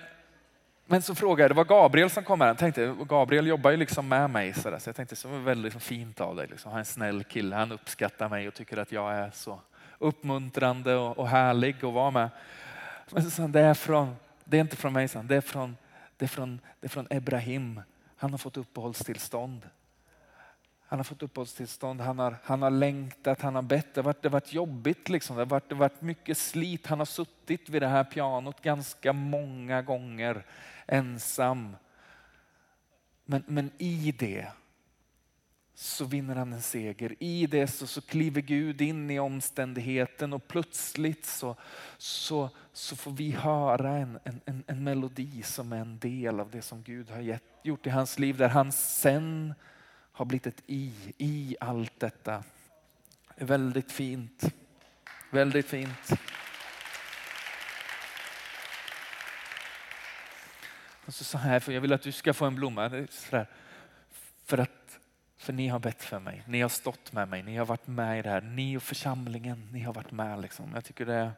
men 0.86 1.02
så 1.02 1.16
frågade 1.16 1.42
jag, 1.42 1.52
det 1.52 1.56
var 1.56 1.66
Gabriel 1.66 2.10
som 2.10 2.24
kom 2.24 2.42
här. 2.42 2.48
Jag 2.48 2.58
tänkte, 2.58 2.96
Gabriel 3.10 3.48
jobbar 3.48 3.72
ju 3.72 3.78
liksom 3.78 4.08
med 4.08 4.30
mig 4.30 4.54
så, 4.54 4.70
där, 4.70 4.80
så 4.80 4.90
jag 4.90 4.96
tänkte, 4.96 5.16
så 5.16 5.28
var 5.28 5.40
väldigt 5.40 5.84
fint 5.84 6.22
av 6.22 6.36
dig. 6.36 6.48
Liksom. 6.48 6.72
Han 6.72 6.78
är 6.78 6.80
en 6.80 6.86
snäll 6.86 7.24
kille, 7.24 7.56
han 7.56 7.72
uppskattar 7.72 8.30
mig 8.30 8.48
och 8.48 8.54
tycker 8.54 8.78
att 8.78 8.92
jag 8.92 9.14
är 9.14 9.32
så 9.32 9.60
uppmuntrande 10.00 10.96
och, 10.96 11.18
och 11.18 11.28
härlig 11.28 11.76
att 11.76 11.94
vara 11.94 12.12
med. 12.12 12.30
Men 13.12 13.24
så 13.24 13.30
sa 13.30 13.42
han, 13.42 13.52
det 13.52 13.60
är, 13.60 13.74
från, 13.74 14.16
det 14.44 14.58
är 14.58 14.62
inte 14.62 14.76
från 14.76 14.94
mig, 14.94 15.10
det 15.24 15.36
är 15.36 15.42
från, 15.42 15.78
det 16.22 16.26
är 16.26 16.28
från, 16.28 16.60
det 16.80 16.88
är 16.88 16.90
från 16.90 17.08
Ebrahim. 17.10 17.82
Han 18.16 18.32
har 18.32 18.38
fått 18.38 18.58
uppehållstillstånd. 18.58 19.70
Han 20.80 21.00
har 21.00 21.04
fått 21.04 21.24
uppehållstillstånd, 21.24 22.02
han 22.02 22.20
har, 22.20 22.38
han 22.44 22.62
har 22.62 22.70
längtat, 22.70 23.42
han 23.42 23.56
har 23.56 23.62
bett. 23.62 23.94
Det 23.94 24.02
har 24.02 24.04
varit, 24.04 24.22
det 24.22 24.28
har 24.28 24.32
varit 24.32 24.54
jobbigt, 24.54 25.10
liksom. 25.10 25.36
det, 25.36 25.42
har 25.42 25.46
varit, 25.46 25.70
det 25.70 25.76
har 25.76 25.80
varit 25.80 26.02
mycket 26.02 26.38
slit. 26.38 26.88
Han 26.88 27.00
har 27.00 27.06
suttit 27.06 27.70
vid 27.70 27.82
det 27.82 27.88
här 27.88 28.04
pianot 28.04 28.62
ganska 28.62 29.14
många 29.14 29.82
gånger 29.82 30.46
ensam. 30.86 31.76
Men, 33.26 33.44
men 33.48 33.72
i 33.78 34.12
det 34.20 34.48
så 35.82 36.06
vinner 36.06 36.36
han 36.36 36.54
en 36.54 36.62
seger. 36.62 37.16
I 37.20 37.48
det 37.48 37.68
så, 37.68 37.88
så 37.88 38.02
kliver 38.02 38.42
Gud 38.42 38.82
in 38.82 39.12
i 39.12 39.20
omständigheten 39.20 40.34
och 40.34 40.48
plötsligt 40.48 41.26
så, 41.26 41.56
så, 41.98 42.50
så 42.74 42.96
får 42.96 43.12
vi 43.12 43.32
höra 43.32 43.90
en, 43.90 44.20
en, 44.24 44.64
en 44.68 44.84
melodi 44.84 45.42
som 45.44 45.74
är 45.74 45.78
en 45.78 46.00
del 46.00 46.40
av 46.40 46.52
det 46.52 46.62
som 46.62 46.84
Gud 46.84 47.10
har 47.10 47.20
gett, 47.20 47.44
gjort 47.64 47.88
i 47.88 47.90
hans 47.90 48.20
liv. 48.20 48.38
Där 48.38 48.50
han 48.50 48.72
sen 48.72 49.54
har 50.12 50.26
blivit 50.26 50.48
ett 50.48 50.64
i, 50.68 50.94
i 51.18 51.56
allt 51.60 52.00
detta. 52.00 52.44
Det 53.36 53.42
är 53.42 53.46
väldigt 53.46 53.92
fint. 53.92 54.54
Väldigt 55.32 55.66
fint. 55.66 56.12
Och 61.06 61.14
så, 61.14 61.24
så 61.24 61.38
här, 61.38 61.60
för 61.60 61.72
jag 61.72 61.82
vill 61.82 61.94
att 61.94 62.02
du 62.02 62.12
ska 62.12 62.34
få 62.34 62.46
en 62.46 62.56
blomma. 62.56 63.08
För 64.46 64.58
att 64.58 64.81
för 65.42 65.54
ni 65.54 65.68
har 65.68 65.80
bett 65.80 66.04
för 66.04 66.20
mig, 66.20 66.44
ni 66.48 66.62
har 66.62 66.70
stått 66.70 67.14
med 67.14 67.28
mig, 67.28 67.44
ni 67.44 67.58
har 67.58 67.66
varit 67.66 67.88
med 67.88 68.20
i 68.20 68.22
det 68.22 68.30
här. 68.30 68.42
Ni 68.42 68.78
och 68.78 68.84
församlingen, 68.84 69.70
ni 69.72 69.80
har 69.80 69.94
varit 69.94 70.12
med. 70.12 70.42
Liksom. 70.42 70.72
Jag 70.74 70.86
tycker 70.86 71.06
det 71.06 71.32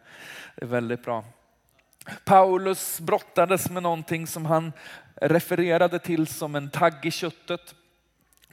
är 0.56 0.66
väldigt 0.66 1.04
bra. 1.04 1.26
Paulus 2.26 3.00
brottades 3.00 3.70
med 3.70 3.84
någonting 3.84 4.28
som 4.28 4.46
han 4.46 4.74
refererade 5.16 6.00
till 6.00 6.28
som 6.28 6.56
en 6.56 6.70
tagg 6.70 7.06
i 7.06 7.12
köttet. 7.12 7.76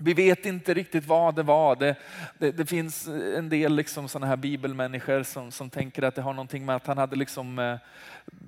Vi 0.03 0.15
vet 0.15 0.47
inte 0.47 0.75
riktigt 0.75 1.07
vad 1.07 1.35
det 1.35 1.43
var. 1.43 1.77
Det, 1.77 1.97
det, 2.39 2.53
det 2.53 2.67
finns 2.67 3.09
en 3.37 3.49
del 3.49 3.75
liksom 3.75 4.09
sådana 4.09 4.27
här 4.27 4.37
bibelmänniskor 4.37 5.23
som, 5.23 5.51
som 5.51 5.71
tänker 5.71 6.03
att 6.03 6.15
det 6.15 6.23
har 6.23 6.33
någonting 6.33 6.67
med 6.67 6.77
att 6.77 6.87
han 6.87 6.99
hade 6.99 7.17
liksom, 7.17 7.59
eh, 7.59 7.77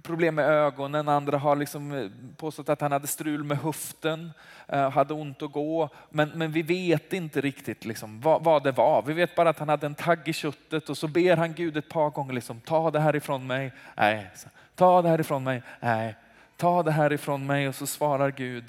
problem 0.03 0.35
med 0.35 0.45
ögonen. 0.45 1.09
Andra 1.09 1.39
har 1.39 1.57
liksom 1.57 1.93
eh, 1.93 2.07
påstått 2.37 2.69
att 2.69 2.81
han 2.81 2.93
hade 2.93 3.07
strul 3.07 3.45
med 3.45 3.59
höften, 3.59 4.31
eh, 4.69 4.91
hade 4.91 5.15
ont 5.15 5.43
att 5.43 5.53
gå. 5.53 5.89
Men, 6.11 6.29
men 6.35 6.53
vi 6.53 6.63
vet 6.63 7.13
inte 7.13 7.41
riktigt 7.41 7.85
liksom 7.85 8.21
vad, 8.21 8.45
vad, 8.45 8.63
det 8.63 8.73
var. 8.73 9.03
Vi 9.03 9.13
vet 9.13 9.35
bara 9.35 9.51
att 9.51 9.59
han 9.59 9.69
hade 9.69 9.87
en 9.87 9.95
tagg 9.95 10.29
i 10.29 10.33
köttet 10.33 10.89
och 10.89 10.99
så 10.99 11.09
ber 11.09 11.37
han 11.37 11.55
Gud 11.55 11.77
ett 11.77 11.89
par 11.89 12.11
gånger, 12.11 12.33
liksom, 12.33 12.61
ta 12.61 12.91
det 12.91 13.01
här 13.01 13.17
ifrån 13.17 13.47
mig. 13.47 13.73
Nej, 13.97 14.31
ta 14.75 15.03
det 15.03 15.09
här 15.09 15.21
ifrån 15.21 15.45
mig. 15.45 15.63
Nej, 15.81 16.17
ta 16.57 16.83
det 16.83 16.93
här 16.93 17.13
ifrån 17.13 17.47
mig. 17.47 17.69
Och 17.69 17.75
så 17.75 17.87
svarar 17.87 18.31
Gud, 18.31 18.65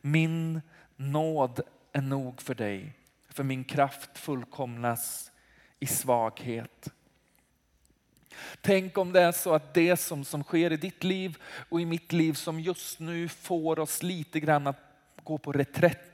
min 0.00 0.60
nåd 0.96 1.60
är 1.98 2.02
nog 2.02 2.42
för 2.42 2.54
dig, 2.54 2.92
för 3.28 3.44
min 3.44 3.64
kraft 3.64 4.18
fullkomnas 4.18 5.32
i 5.80 5.86
svaghet. 5.86 6.88
Tänk 8.60 8.98
om 8.98 9.12
det 9.12 9.20
är 9.20 9.32
så 9.32 9.54
att 9.54 9.74
det 9.74 9.96
som, 9.96 10.24
som 10.24 10.42
sker 10.42 10.72
i 10.72 10.76
ditt 10.76 11.04
liv 11.04 11.38
och 11.68 11.80
i 11.80 11.84
mitt 11.84 12.12
liv 12.12 12.32
som 12.32 12.60
just 12.60 12.98
nu 12.98 13.28
får 13.28 13.78
oss 13.78 14.02
lite 14.02 14.40
grann 14.40 14.66
att 14.66 14.80
gå 15.22 15.38
på 15.38 15.52
reträtt 15.52 16.07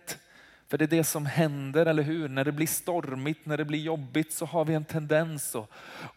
för 0.68 0.78
det 0.78 0.85
är 0.85 0.97
det 0.97 1.04
som 1.04 1.26
händer, 1.26 1.87
eller 1.87 2.02
hur? 2.02 2.28
När 2.28 2.44
det 2.44 2.52
blir 2.52 2.66
stormigt, 2.66 3.47
när 3.47 3.56
det 3.56 3.64
blir 3.64 3.78
jobbigt 3.78 4.33
så 4.33 4.47
har 4.47 4.64
vi 4.64 4.75
en 4.75 4.85
tendens 4.85 5.56
att, 5.56 5.71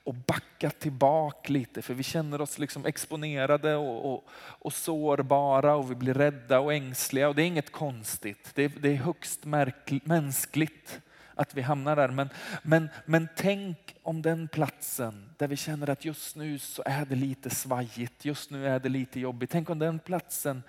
att 0.06 0.25
backa 0.25 0.70
tillbaka 0.70 1.54
lite. 1.54 1.82
För 1.82 1.94
vi 1.94 2.04
känner 2.04 2.42
oss 2.42 2.60
liksom 2.60 2.86
exponerade 2.86 3.75
och, 3.75 4.13
och, 4.13 4.27
och 4.36 4.74
sårbara 4.74 5.75
och 5.75 5.92
vi 5.92 5.96
blir 5.96 6.13
rädda 6.13 6.60
och 6.60 6.74
ängsliga. 6.74 7.30
Och 7.30 7.36
det 7.36 7.42
är 7.42 7.48
inget 7.48 7.72
konstigt. 7.72 8.51
Det 8.56 8.63
är, 8.63 8.72
det 8.82 8.89
är 8.89 8.96
högst 8.96 9.46
märkligt, 9.46 10.06
mänskligt 10.06 11.01
att 11.36 11.56
vi 11.56 11.62
hamnar 11.62 11.96
där. 11.96 12.08
Men, 12.08 12.30
men, 12.62 12.89
men 13.06 13.27
tänk 13.36 13.96
om 14.04 14.22
den 14.22 14.48
platsen 14.48 15.30
där 15.38 15.48
vi 15.48 15.56
känner 15.56 15.89
att 15.89 16.06
just 16.06 16.36
nu 16.36 16.60
så 16.60 16.84
är 16.86 17.06
det 17.06 17.16
lite 17.16 17.50
svajigt, 17.50 18.25
just 18.25 18.51
nu 18.51 18.68
är 18.68 18.80
det 18.80 18.89
lite 18.89 19.20
jobbigt. 19.20 19.50
Tänk 19.50 19.70
om 19.70 19.80
den 19.80 20.00
platsen 20.00 20.63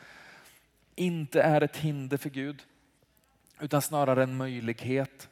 inte 0.94 1.42
är 1.42 1.60
ett 1.60 1.76
hinder 1.76 2.16
för 2.16 2.30
Gud 2.30 2.62
utan 3.60 3.82
snarare 3.82 4.22
en 4.22 4.36
möjlighet. 4.36 5.28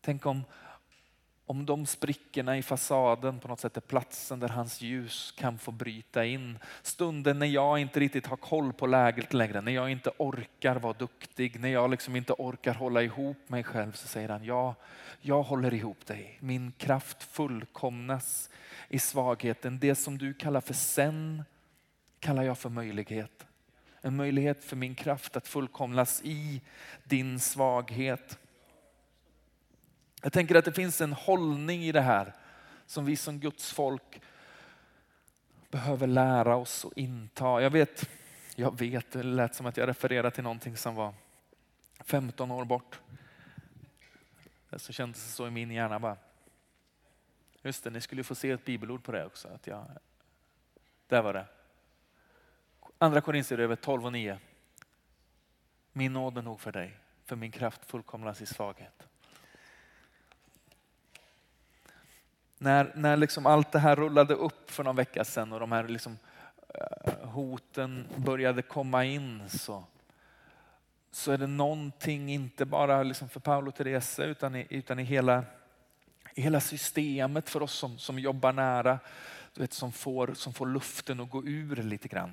Tänk 0.00 0.26
om, 0.26 0.44
om 1.46 1.66
de 1.66 1.86
sprickorna 1.86 2.58
i 2.58 2.62
fasaden 2.62 3.40
på 3.40 3.48
något 3.48 3.60
sätt 3.60 3.76
är 3.76 3.80
platsen 3.80 4.40
där 4.40 4.48
hans 4.48 4.80
ljus 4.80 5.34
kan 5.36 5.58
få 5.58 5.70
bryta 5.70 6.24
in. 6.24 6.58
Stunden 6.82 7.38
när 7.38 7.46
jag 7.46 7.78
inte 7.78 8.00
riktigt 8.00 8.26
har 8.26 8.36
koll 8.36 8.72
på 8.72 8.86
läget 8.86 9.34
längre, 9.34 9.60
när 9.60 9.72
jag 9.72 9.90
inte 9.90 10.10
orkar 10.16 10.76
vara 10.76 10.92
duktig, 10.92 11.60
när 11.60 11.68
jag 11.68 11.90
liksom 11.90 12.16
inte 12.16 12.32
orkar 12.32 12.74
hålla 12.74 13.02
ihop 13.02 13.48
mig 13.48 13.64
själv 13.64 13.92
så 13.92 14.08
säger 14.08 14.28
han, 14.28 14.44
ja, 14.44 14.74
jag 15.20 15.42
håller 15.42 15.74
ihop 15.74 16.06
dig. 16.06 16.38
Min 16.40 16.72
kraft 16.72 17.22
fullkomnas 17.22 18.50
i 18.88 18.98
svagheten. 18.98 19.78
Det 19.78 19.94
som 19.94 20.18
du 20.18 20.34
kallar 20.34 20.60
för 20.60 20.74
sen 20.74 21.44
kallar 22.20 22.42
jag 22.42 22.58
för 22.58 22.68
möjlighet. 22.68 23.46
En 24.04 24.16
möjlighet 24.16 24.64
för 24.64 24.76
min 24.76 24.94
kraft 24.94 25.36
att 25.36 25.48
fullkomnas 25.48 26.22
i 26.24 26.60
din 27.04 27.40
svaghet. 27.40 28.38
Jag 30.22 30.32
tänker 30.32 30.54
att 30.54 30.64
det 30.64 30.72
finns 30.72 31.00
en 31.00 31.12
hållning 31.12 31.82
i 31.82 31.92
det 31.92 32.00
här 32.00 32.32
som 32.86 33.04
vi 33.04 33.16
som 33.16 33.40
Guds 33.40 33.72
folk 33.72 34.20
behöver 35.70 36.06
lära 36.06 36.56
oss 36.56 36.84
att 36.84 36.96
inta. 36.96 37.62
Jag 37.62 37.70
vet, 37.70 38.08
jag 38.54 38.78
vet, 38.78 39.12
det 39.12 39.22
lät 39.22 39.54
som 39.54 39.66
att 39.66 39.76
jag 39.76 39.88
refererar 39.88 40.30
till 40.30 40.44
någonting 40.44 40.76
som 40.76 40.94
var 40.94 41.14
15 42.00 42.50
år 42.50 42.64
bort. 42.64 43.00
Så 44.76 44.92
kändes 44.92 45.24
det 45.24 45.30
så 45.30 45.46
i 45.46 45.50
min 45.50 45.70
hjärna 45.70 45.98
bara. 45.98 46.16
Just 47.62 47.84
det, 47.84 47.90
ni 47.90 48.00
skulle 48.00 48.24
få 48.24 48.34
se 48.34 48.50
ett 48.50 48.64
bibelord 48.64 49.02
på 49.02 49.12
det 49.12 49.26
också. 49.26 49.48
Att 49.48 49.66
jag, 49.66 49.86
där 51.08 51.22
var 51.22 51.32
det. 51.32 51.46
Andra 52.98 53.20
Korinthierbrevet 53.20 53.80
12 53.80 54.06
och 54.06 54.12
9. 54.12 54.38
Min 55.92 56.12
nåd 56.12 56.38
är 56.38 56.42
nog 56.42 56.60
för 56.60 56.72
dig, 56.72 56.96
för 57.24 57.36
min 57.36 57.50
kraft 57.50 57.84
fullkomnas 57.84 58.40
i 58.40 58.46
svaghet. 58.46 59.02
När, 62.58 62.92
när 62.94 63.16
liksom 63.16 63.46
allt 63.46 63.72
det 63.72 63.78
här 63.78 63.96
rullade 63.96 64.34
upp 64.34 64.70
för 64.70 64.84
någon 64.84 64.96
vecka 64.96 65.24
sedan 65.24 65.52
och 65.52 65.60
de 65.60 65.72
här 65.72 65.88
liksom, 65.88 66.18
eh, 66.68 67.28
hoten 67.28 68.06
började 68.16 68.62
komma 68.62 69.04
in 69.04 69.48
så, 69.48 69.84
så 71.10 71.32
är 71.32 71.38
det 71.38 71.46
någonting, 71.46 72.32
inte 72.32 72.64
bara 72.64 73.02
liksom 73.02 73.28
för 73.28 73.40
Paolo 73.40 73.68
och 73.68 73.74
Therese 73.74 74.18
utan 74.18 74.56
i, 74.56 74.66
utan 74.70 74.98
i, 74.98 75.02
hela, 75.04 75.44
i 76.34 76.42
hela 76.42 76.60
systemet 76.60 77.50
för 77.50 77.62
oss 77.62 77.74
som, 77.74 77.98
som 77.98 78.18
jobbar 78.18 78.52
nära, 78.52 78.98
du 79.54 79.60
vet, 79.60 79.72
som, 79.72 79.92
får, 79.92 80.34
som 80.34 80.54
får 80.54 80.66
luften 80.66 81.20
att 81.20 81.30
gå 81.30 81.44
ur 81.44 81.76
lite 81.76 82.08
grann. 82.08 82.32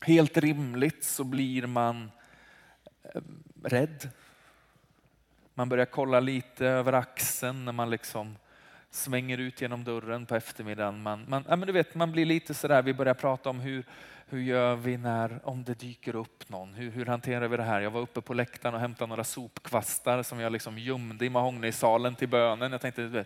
Helt 0.00 0.36
rimligt 0.36 1.04
så 1.04 1.24
blir 1.24 1.66
man 1.66 2.10
eh, 3.02 3.20
rädd. 3.64 4.10
Man 5.54 5.68
börjar 5.68 5.86
kolla 5.86 6.20
lite 6.20 6.66
över 6.66 6.92
axeln 6.92 7.64
när 7.64 7.72
man 7.72 7.90
liksom 7.90 8.36
svänger 8.90 9.38
ut 9.38 9.60
genom 9.60 9.84
dörren 9.84 10.26
på 10.26 10.36
eftermiddagen. 10.36 11.02
Man, 11.02 11.24
man, 11.28 11.44
ja, 11.48 11.56
men 11.56 11.66
du 11.66 11.72
vet, 11.72 11.94
man 11.94 12.12
blir 12.12 12.26
lite 12.26 12.54
sådär, 12.54 12.82
vi 12.82 12.94
börjar 12.94 13.14
prata 13.14 13.50
om 13.50 13.60
hur, 13.60 13.84
hur 14.26 14.40
gör 14.40 14.76
vi 14.76 14.96
när, 14.96 15.40
om 15.42 15.64
det 15.64 15.74
dyker 15.74 16.16
upp 16.16 16.48
någon? 16.48 16.74
Hur, 16.74 16.90
hur 16.90 17.06
hanterar 17.06 17.48
vi 17.48 17.56
det 17.56 17.62
här? 17.62 17.80
Jag 17.80 17.90
var 17.90 18.00
uppe 18.00 18.20
på 18.20 18.34
läktaren 18.34 18.74
och 18.74 18.80
hämtade 18.80 19.08
några 19.08 19.24
sopkvastar 19.24 20.22
som 20.22 20.40
jag 20.40 20.52
liksom 20.52 20.78
gömde 20.78 21.26
i 21.26 21.30
mahognysalen 21.30 22.14
till 22.14 22.28
bönen. 22.28 22.72
Jag 22.72 22.80
tänkte, 22.80 23.02
det 23.02 23.24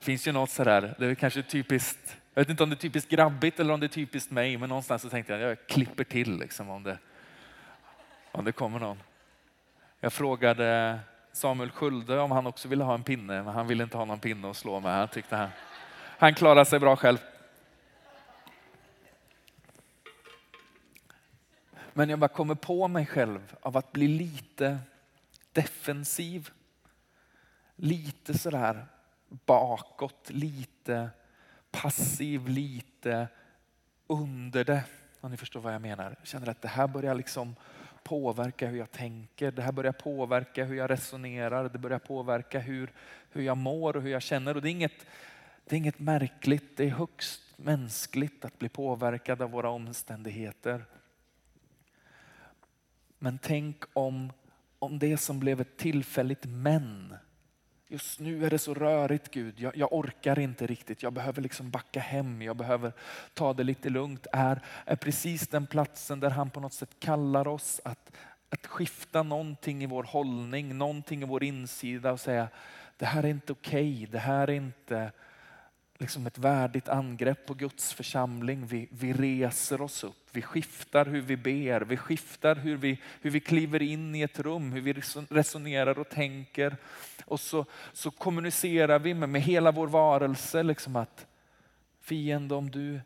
finns 0.00 0.28
ju 0.28 0.32
något 0.32 0.50
sådär, 0.50 0.94
det 0.98 1.06
är 1.06 1.14
kanske 1.14 1.42
typiskt 1.42 2.16
jag 2.38 2.42
vet 2.42 2.50
inte 2.50 2.62
om 2.62 2.70
det 2.70 2.74
är 2.74 2.78
typiskt 2.78 3.10
grabbigt 3.10 3.60
eller 3.60 3.74
om 3.74 3.80
det 3.80 3.86
är 3.86 3.88
typiskt 3.88 4.30
mig, 4.30 4.56
men 4.56 4.68
någonstans 4.68 5.02
så 5.02 5.08
tänkte 5.08 5.32
jag 5.32 5.42
att 5.42 5.48
jag 5.48 5.66
klipper 5.66 6.04
till 6.04 6.38
liksom 6.38 6.70
om, 6.70 6.82
det, 6.82 6.98
om 8.32 8.44
det 8.44 8.52
kommer 8.52 8.78
någon. 8.78 9.02
Jag 10.00 10.12
frågade 10.12 10.98
Samuel 11.32 11.70
Skölde 11.70 12.20
om 12.20 12.30
han 12.30 12.46
också 12.46 12.68
ville 12.68 12.84
ha 12.84 12.94
en 12.94 13.02
pinne, 13.02 13.42
men 13.42 13.54
han 13.54 13.66
ville 13.66 13.84
inte 13.84 13.96
ha 13.96 14.04
någon 14.04 14.20
pinne 14.20 14.50
att 14.50 14.56
slå 14.56 14.80
med. 14.80 14.92
Han 14.92 15.08
tyckte 15.08 15.36
han, 15.36 15.48
han 16.18 16.34
klarade 16.34 16.64
sig 16.64 16.78
bra 16.78 16.96
själv. 16.96 17.18
Men 21.92 22.08
jag 22.10 22.18
bara 22.18 22.28
kommer 22.28 22.54
på 22.54 22.88
mig 22.88 23.06
själv 23.06 23.56
av 23.60 23.76
att 23.76 23.92
bli 23.92 24.08
lite 24.08 24.78
defensiv. 25.52 26.50
Lite 27.76 28.38
sådär 28.38 28.86
bakåt, 29.28 30.30
lite 30.30 31.10
passiv, 31.70 32.48
lite 32.48 33.28
under 34.06 34.64
det. 34.64 34.84
Om 35.20 35.30
ni 35.30 35.36
förstår 35.36 35.60
vad 35.60 35.74
jag 35.74 35.82
menar. 35.82 36.14
Jag 36.18 36.26
känner 36.26 36.48
att 36.48 36.62
det 36.62 36.68
här 36.68 36.86
börjar 36.88 37.14
liksom 37.14 37.56
påverka 38.02 38.66
hur 38.66 38.78
jag 38.78 38.90
tänker. 38.90 39.50
Det 39.50 39.62
här 39.62 39.72
börjar 39.72 39.92
påverka 39.92 40.64
hur 40.64 40.76
jag 40.76 40.90
resonerar. 40.90 41.68
Det 41.68 41.78
börjar 41.78 41.98
påverka 41.98 42.58
hur, 42.58 42.92
hur 43.30 43.42
jag 43.42 43.56
mår 43.56 43.96
och 43.96 44.02
hur 44.02 44.10
jag 44.10 44.22
känner. 44.22 44.54
Och 44.54 44.62
det, 44.62 44.68
är 44.68 44.70
inget, 44.70 45.06
det 45.64 45.76
är 45.76 45.78
inget 45.78 45.98
märkligt. 45.98 46.76
Det 46.76 46.84
är 46.84 46.90
högst 46.90 47.40
mänskligt 47.56 48.44
att 48.44 48.58
bli 48.58 48.68
påverkad 48.68 49.42
av 49.42 49.50
våra 49.50 49.70
omständigheter. 49.70 50.84
Men 53.18 53.38
tänk 53.38 53.84
om, 53.92 54.32
om 54.78 54.98
det 54.98 55.16
som 55.16 55.40
blev 55.40 55.60
ett 55.60 55.76
tillfälligt 55.76 56.44
men 56.44 57.14
Just 57.90 58.20
nu 58.20 58.46
är 58.46 58.50
det 58.50 58.58
så 58.58 58.74
rörigt 58.74 59.30
Gud, 59.30 59.60
jag, 59.60 59.76
jag, 59.76 59.92
orkar 59.92 60.38
inte 60.38 60.66
riktigt, 60.66 61.02
jag 61.02 61.12
behöver 61.12 61.42
liksom 61.42 61.70
backa 61.70 62.00
hem, 62.00 62.42
jag 62.42 62.56
behöver 62.56 62.92
ta 63.34 63.52
det 63.52 63.64
lite 63.64 63.88
lugnt. 63.88 64.26
Är, 64.32 64.60
är 64.84 64.96
precis 64.96 65.48
den 65.48 65.66
platsen 65.66 66.20
där 66.20 66.30
han 66.30 66.50
på 66.50 66.60
något 66.60 66.72
sätt 66.72 67.00
kallar 67.00 67.48
oss 67.48 67.80
att, 67.84 68.12
att 68.48 68.66
skifta 68.66 69.22
någonting 69.22 69.82
i 69.82 69.86
vår 69.86 70.04
hållning, 70.04 70.78
någonting 70.78 71.22
i 71.22 71.24
vår 71.24 71.44
insida 71.44 72.12
och 72.12 72.20
säga 72.20 72.48
det 72.96 73.06
här 73.06 73.22
är 73.22 73.28
inte 73.28 73.52
okej, 73.52 73.94
okay, 73.94 74.06
det 74.06 74.18
här 74.18 74.48
är 74.48 74.54
inte 74.54 75.12
liksom 75.98 76.26
ett 76.26 76.38
värdigt 76.38 76.88
angrepp 76.88 77.46
på 77.46 77.54
Guds 77.54 77.92
församling. 77.92 78.66
Vi, 78.66 78.88
vi 78.90 79.12
reser 79.12 79.80
oss 79.80 80.04
upp, 80.04 80.28
vi 80.32 80.42
skiftar 80.42 81.06
hur 81.06 81.20
vi 81.20 81.36
ber, 81.36 81.80
vi 81.80 81.96
skiftar 81.96 82.56
hur 82.56 82.76
vi, 82.76 83.00
hur 83.20 83.30
vi 83.30 83.40
kliver 83.40 83.82
in 83.82 84.14
i 84.14 84.22
ett 84.22 84.38
rum, 84.38 84.72
hur 84.72 84.80
vi 84.80 84.92
resonerar 85.28 85.98
och 85.98 86.08
tänker. 86.08 86.76
Och 87.24 87.40
så, 87.40 87.64
så 87.92 88.10
kommunicerar 88.10 88.98
vi 88.98 89.14
med, 89.14 89.28
med 89.28 89.42
hela 89.42 89.72
vår 89.72 89.86
varelse 89.86 90.62
liksom 90.62 90.96
att 90.96 91.26
fiende 92.00 92.54
om 92.54 92.70
du, 92.70 93.00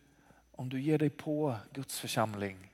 om 0.50 0.68
du 0.68 0.80
ger 0.80 0.98
dig 0.98 1.10
på 1.10 1.56
Guds 1.72 2.00
församling 2.00 2.72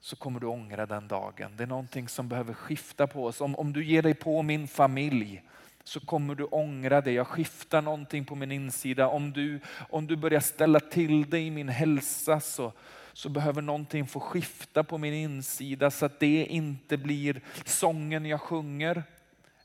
så 0.00 0.16
kommer 0.16 0.40
du 0.40 0.46
ångra 0.46 0.86
den 0.86 1.08
dagen. 1.08 1.56
Det 1.56 1.62
är 1.62 1.66
någonting 1.66 2.08
som 2.08 2.28
behöver 2.28 2.54
skifta 2.54 3.06
på 3.06 3.24
oss. 3.24 3.40
Om, 3.40 3.56
om 3.56 3.72
du 3.72 3.84
ger 3.84 4.02
dig 4.02 4.14
på 4.14 4.42
min 4.42 4.68
familj 4.68 5.42
så 5.88 6.00
kommer 6.00 6.34
du 6.34 6.44
ångra 6.44 7.00
det. 7.00 7.12
Jag 7.12 7.26
skiftar 7.26 7.82
någonting 7.82 8.24
på 8.24 8.34
min 8.34 8.52
insida. 8.52 9.08
Om 9.08 9.32
du, 9.32 9.60
om 9.90 10.06
du 10.06 10.16
börjar 10.16 10.40
ställa 10.40 10.80
till 10.80 11.30
dig 11.30 11.46
i 11.46 11.50
min 11.50 11.68
hälsa 11.68 12.40
så, 12.40 12.72
så 13.12 13.28
behöver 13.28 13.62
någonting 13.62 14.06
få 14.06 14.20
skifta 14.20 14.84
på 14.84 14.98
min 14.98 15.14
insida 15.14 15.90
så 15.90 16.06
att 16.06 16.20
det 16.20 16.44
inte 16.44 16.96
blir 16.96 17.40
sången 17.64 18.26
jag 18.26 18.40
sjunger 18.40 19.02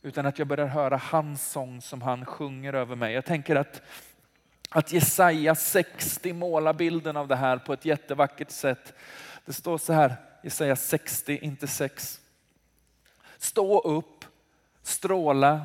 utan 0.02 0.26
att 0.26 0.40
jag 0.40 0.48
börjar 0.48 0.68
höra 0.68 0.98
hans 0.98 1.52
sång 1.52 1.82
som 1.82 2.02
han 2.02 2.26
sjunger 2.26 2.74
över 2.74 2.96
mig. 2.96 3.14
Jag 3.14 3.26
tänker 3.26 3.56
att, 3.56 3.82
att 4.70 4.94
Jesaja 4.94 5.56
60 5.56 6.34
målar 6.34 6.74
bilden 6.74 7.18
av 7.18 7.28
det 7.28 7.36
här 7.36 7.58
på 7.58 7.74
ett 7.74 7.86
jättevackert 7.86 8.52
sätt. 8.52 8.94
Det 9.46 9.54
står 9.54 9.78
så 9.78 9.94
här, 9.94 10.16
Jesaja 10.44 10.76
60, 10.76 11.40
inte 11.42 11.68
6. 11.68 12.22
Stå 13.38 13.80
upp, 13.80 14.26
stråla, 14.84 15.62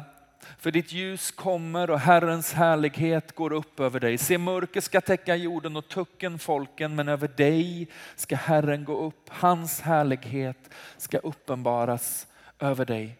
för 0.59 0.71
ditt 0.71 0.93
ljus 0.93 1.31
kommer 1.31 1.91
och 1.91 2.01
Herrens 2.01 2.53
härlighet 2.53 3.35
går 3.35 3.53
upp 3.53 3.81
över 3.81 4.01
dig. 4.01 4.19
Se 4.19 4.39
mörker 4.39 4.81
ska 4.81 5.01
täcka 5.01 5.37
jorden 5.37 5.77
och 5.77 5.89
tucken 5.89 6.39
folken, 6.39 6.95
men 6.95 7.09
över 7.09 7.29
dig 7.29 7.89
ska 8.17 8.37
Herren 8.37 8.85
gå 8.85 8.99
upp. 8.99 9.29
Hans 9.29 9.81
härlighet 9.81 10.71
ska 10.97 11.19
uppenbaras 11.19 12.27
över 12.59 12.85
dig. 12.85 13.19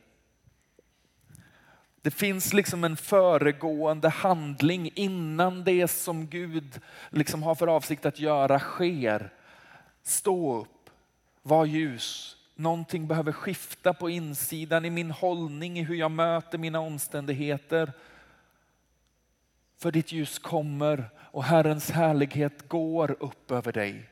Det 2.03 2.11
finns 2.11 2.53
liksom 2.53 2.85
en 2.85 2.97
föregående 2.97 4.09
handling 4.09 4.91
innan 4.95 5.65
det 5.65 5.89
som 5.89 6.27
Gud 6.27 6.81
liksom 7.11 7.43
har 7.43 7.55
för 7.55 7.67
avsikt 7.67 8.07
att 8.07 8.19
göra 8.19 8.59
sker. 8.59 9.33
Stå 10.03 10.57
upp, 10.61 10.91
var 11.43 11.65
ljus, 11.65 12.38
Någonting 12.61 13.07
behöver 13.07 13.33
skifta 13.33 13.95
på 13.95 14.11
insidan 14.11 14.85
i 14.85 14.91
min 14.91 15.11
hållning, 15.11 15.79
i 15.79 15.83
hur 15.83 15.95
jag 15.95 16.11
möter 16.11 16.59
mina 16.59 16.81
omständigheter. 16.81 17.93
För 19.77 19.91
ditt 19.93 20.13
ljus 20.13 20.39
kommer 20.39 21.11
och 21.19 21.45
Herrens 21.45 21.91
härlighet 21.91 22.69
går 22.69 23.17
upp 23.21 23.51
över 23.51 23.73
dig. 23.73 24.09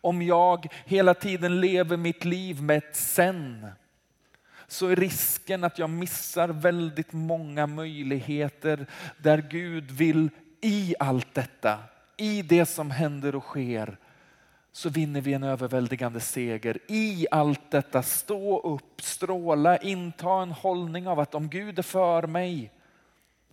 Om 0.00 0.22
jag 0.22 0.72
hela 0.84 1.14
tiden 1.14 1.60
lever 1.60 1.96
mitt 1.96 2.24
liv 2.24 2.62
med 2.62 2.78
ett 2.78 2.96
sen 2.96 3.66
så 4.66 4.86
är 4.86 4.96
risken 4.96 5.64
att 5.64 5.78
jag 5.78 5.90
missar 5.90 6.48
väldigt 6.48 7.12
många 7.12 7.66
möjligheter 7.66 8.86
där 9.16 9.46
Gud 9.50 9.90
vill 9.90 10.30
i 10.60 10.94
allt 10.98 11.34
detta, 11.34 11.78
i 12.16 12.42
det 12.42 12.66
som 12.66 12.90
händer 12.90 13.34
och 13.34 13.44
sker, 13.44 13.98
så 14.72 14.88
vinner 14.88 15.20
vi 15.20 15.32
en 15.32 15.42
överväldigande 15.42 16.20
seger. 16.20 16.78
I 16.86 17.26
allt 17.30 17.70
detta, 17.70 18.02
stå 18.02 18.60
upp, 18.60 19.02
stråla, 19.02 19.76
inta 19.76 20.42
en 20.42 20.50
hållning 20.50 21.08
av 21.08 21.20
att 21.20 21.34
om 21.34 21.48
Gud 21.48 21.78
är 21.78 21.82
för 21.82 22.26
mig 22.26 22.72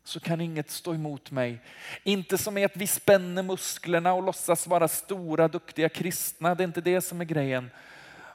så 0.04 0.20
kan 0.20 0.42
inget 0.42 0.72
stå 0.72 0.94
emot 0.94 1.32
mig. 1.32 1.62
Inte 2.04 2.38
som 2.38 2.58
är 2.58 2.66
att 2.66 2.78
vi 2.78 2.88
spänner 2.88 3.44
musklerna 3.44 4.14
och 4.14 4.24
låtsas 4.24 4.68
vara 4.68 4.88
stora, 4.88 5.48
duktiga 5.48 5.90
kristna. 5.90 6.56
Det 6.56 6.64
är 6.64 6.68
inte 6.68 6.82
det 6.82 7.02
som 7.02 7.22
är 7.22 7.26
grejen. 7.26 7.70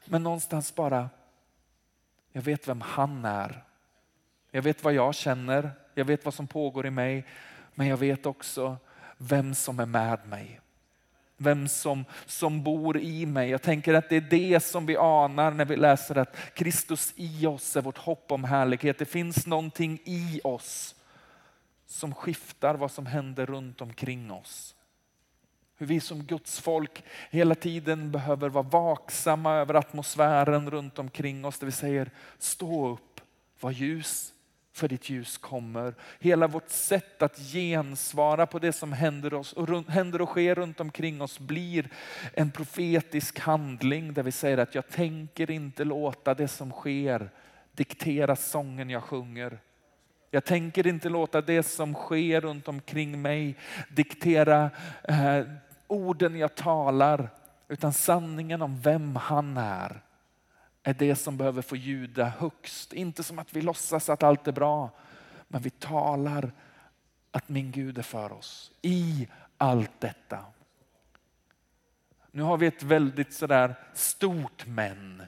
Men 0.04 0.22
någonstans 0.22 0.74
bara, 0.74 1.10
jag 2.32 2.42
vet 2.42 2.68
vem 2.68 2.80
han 2.80 3.24
är. 3.24 3.64
Jag 4.50 4.62
vet 4.62 4.84
vad 4.84 4.92
jag 4.92 5.14
känner, 5.14 5.70
jag 5.94 6.04
vet 6.04 6.24
vad 6.24 6.34
som 6.34 6.46
pågår 6.46 6.86
i 6.86 6.90
mig, 6.90 7.26
men 7.74 7.86
jag 7.86 7.96
vet 7.96 8.26
också 8.26 8.76
vem 9.16 9.54
som 9.54 9.80
är 9.80 9.86
med 9.86 10.18
mig 10.26 10.61
vem 11.42 11.68
som, 11.68 12.04
som 12.26 12.62
bor 12.62 12.98
i 12.98 13.26
mig. 13.26 13.50
Jag 13.50 13.62
tänker 13.62 13.94
att 13.94 14.08
det 14.08 14.16
är 14.16 14.20
det 14.20 14.60
som 14.60 14.86
vi 14.86 14.96
anar 14.96 15.50
när 15.50 15.64
vi 15.64 15.76
läser 15.76 16.18
att 16.18 16.36
Kristus 16.54 17.12
i 17.16 17.46
oss 17.46 17.76
är 17.76 17.82
vårt 17.82 17.98
hopp 17.98 18.32
om 18.32 18.44
härlighet. 18.44 18.98
Det 18.98 19.04
finns 19.04 19.46
någonting 19.46 20.00
i 20.04 20.40
oss 20.44 20.94
som 21.86 22.14
skiftar 22.14 22.74
vad 22.74 22.90
som 22.90 23.06
händer 23.06 23.46
runt 23.46 23.80
omkring 23.80 24.30
oss. 24.32 24.74
Hur 25.76 25.86
vi 25.86 26.00
som 26.00 26.24
Guds 26.24 26.60
folk 26.60 27.04
hela 27.30 27.54
tiden 27.54 28.12
behöver 28.12 28.48
vara 28.48 28.62
vaksamma 28.62 29.54
över 29.54 29.74
atmosfären 29.74 30.70
runt 30.70 30.98
omkring 30.98 31.44
oss. 31.44 31.58
Där 31.58 31.66
vi 31.66 31.72
säger 31.72 32.10
stå 32.38 32.88
upp, 32.88 33.20
var 33.60 33.70
ljus, 33.70 34.32
för 34.72 34.88
ditt 34.88 35.10
ljus 35.10 35.38
kommer. 35.38 35.94
Hela 36.20 36.46
vårt 36.46 36.70
sätt 36.70 37.22
att 37.22 37.38
gensvara 37.38 38.46
på 38.46 38.58
det 38.58 38.72
som 38.72 38.92
händer, 38.92 39.34
oss, 39.34 39.52
och, 39.52 39.90
händer 39.90 40.22
och 40.22 40.28
sker 40.28 40.54
runt 40.54 40.80
omkring 40.80 41.22
oss 41.22 41.38
blir 41.38 41.88
en 42.34 42.50
profetisk 42.50 43.38
handling 43.38 44.14
där 44.14 44.22
vi 44.22 44.32
säger 44.32 44.58
att 44.58 44.74
jag 44.74 44.88
tänker 44.88 45.50
inte 45.50 45.84
låta 45.84 46.34
det 46.34 46.48
som 46.48 46.70
sker 46.70 47.30
diktera 47.72 48.36
sången 48.36 48.90
jag 48.90 49.02
sjunger. 49.02 49.58
Jag 50.30 50.44
tänker 50.44 50.86
inte 50.86 51.08
låta 51.08 51.40
det 51.40 51.62
som 51.62 51.94
sker 51.94 52.40
runt 52.40 52.68
omkring 52.68 53.22
mig 53.22 53.56
diktera 53.88 54.70
eh, 55.02 55.42
orden 55.86 56.36
jag 56.36 56.54
talar, 56.54 57.30
utan 57.68 57.92
sanningen 57.92 58.62
om 58.62 58.80
vem 58.80 59.16
han 59.16 59.56
är 59.56 60.00
är 60.82 60.94
det 60.94 61.16
som 61.16 61.36
behöver 61.36 61.62
få 61.62 61.76
ljuda 61.76 62.24
högst. 62.24 62.92
Inte 62.92 63.22
som 63.22 63.38
att 63.38 63.56
vi 63.56 63.62
låtsas 63.62 64.08
att 64.08 64.22
allt 64.22 64.48
är 64.48 64.52
bra, 64.52 64.90
men 65.48 65.62
vi 65.62 65.70
talar 65.70 66.52
att 67.30 67.48
min 67.48 67.72
Gud 67.72 67.98
är 67.98 68.02
för 68.02 68.32
oss 68.32 68.72
i 68.82 69.28
allt 69.58 70.00
detta. 70.00 70.44
Nu 72.30 72.42
har 72.42 72.56
vi 72.56 72.66
ett 72.66 72.82
väldigt 72.82 73.32
sådär 73.32 73.74
stort 73.94 74.66
men. 74.66 75.22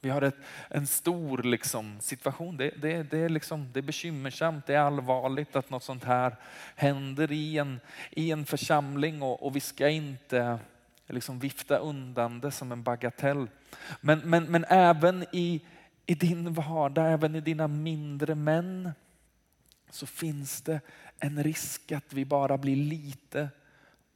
Vi 0.00 0.10
har 0.10 0.22
ett, 0.22 0.36
en 0.70 0.86
stor 0.86 1.42
liksom, 1.42 2.00
situation. 2.00 2.56
Det, 2.56 2.70
det, 2.70 3.02
det, 3.02 3.18
är 3.18 3.28
liksom, 3.28 3.72
det 3.72 3.80
är 3.80 3.82
bekymmersamt, 3.82 4.66
det 4.66 4.74
är 4.74 4.78
allvarligt 4.78 5.56
att 5.56 5.70
något 5.70 5.82
sånt 5.82 6.04
här 6.04 6.36
händer 6.74 7.32
i 7.32 7.58
en, 7.58 7.80
i 8.10 8.30
en 8.30 8.46
församling 8.46 9.22
och, 9.22 9.46
och 9.46 9.56
vi 9.56 9.60
ska 9.60 9.88
inte 9.88 10.58
liksom 11.14 11.38
vifta 11.38 11.78
undan 11.78 12.40
det 12.40 12.50
som 12.50 12.72
en 12.72 12.82
bagatell. 12.82 13.48
Men, 14.00 14.18
men, 14.18 14.44
men 14.44 14.64
även 14.68 15.24
i, 15.32 15.64
i 16.06 16.14
din 16.14 16.52
vardag, 16.52 17.12
även 17.12 17.34
i 17.34 17.40
dina 17.40 17.68
mindre 17.68 18.34
män, 18.34 18.92
så 19.90 20.06
finns 20.06 20.62
det 20.62 20.80
en 21.18 21.42
risk 21.42 21.92
att 21.92 22.12
vi 22.12 22.24
bara 22.24 22.58
blir 22.58 22.76
lite 22.76 23.48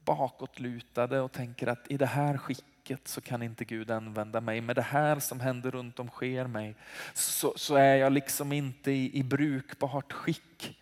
bakåtlutade 0.05 1.21
och 1.21 1.33
tänker 1.33 1.67
att 1.67 1.91
i 1.91 1.97
det 1.97 2.07
här 2.07 2.39
skicket 2.39 3.09
så 3.09 3.21
kan 3.21 3.43
inte 3.43 3.65
Gud 3.65 3.91
använda 3.91 4.41
mig. 4.41 4.61
Med 4.61 4.77
det 4.77 4.83
här 4.83 5.19
som 5.19 5.41
händer 5.41 5.71
runt 5.71 6.01
sker 6.11 6.47
mig 6.47 6.77
så, 7.15 7.53
så 7.57 7.75
är 7.75 7.97
jag 7.97 8.13
liksom 8.13 8.53
inte 8.53 8.91
i, 8.91 9.19
i 9.19 9.23
brukbart 9.23 10.13
skick. 10.13 10.81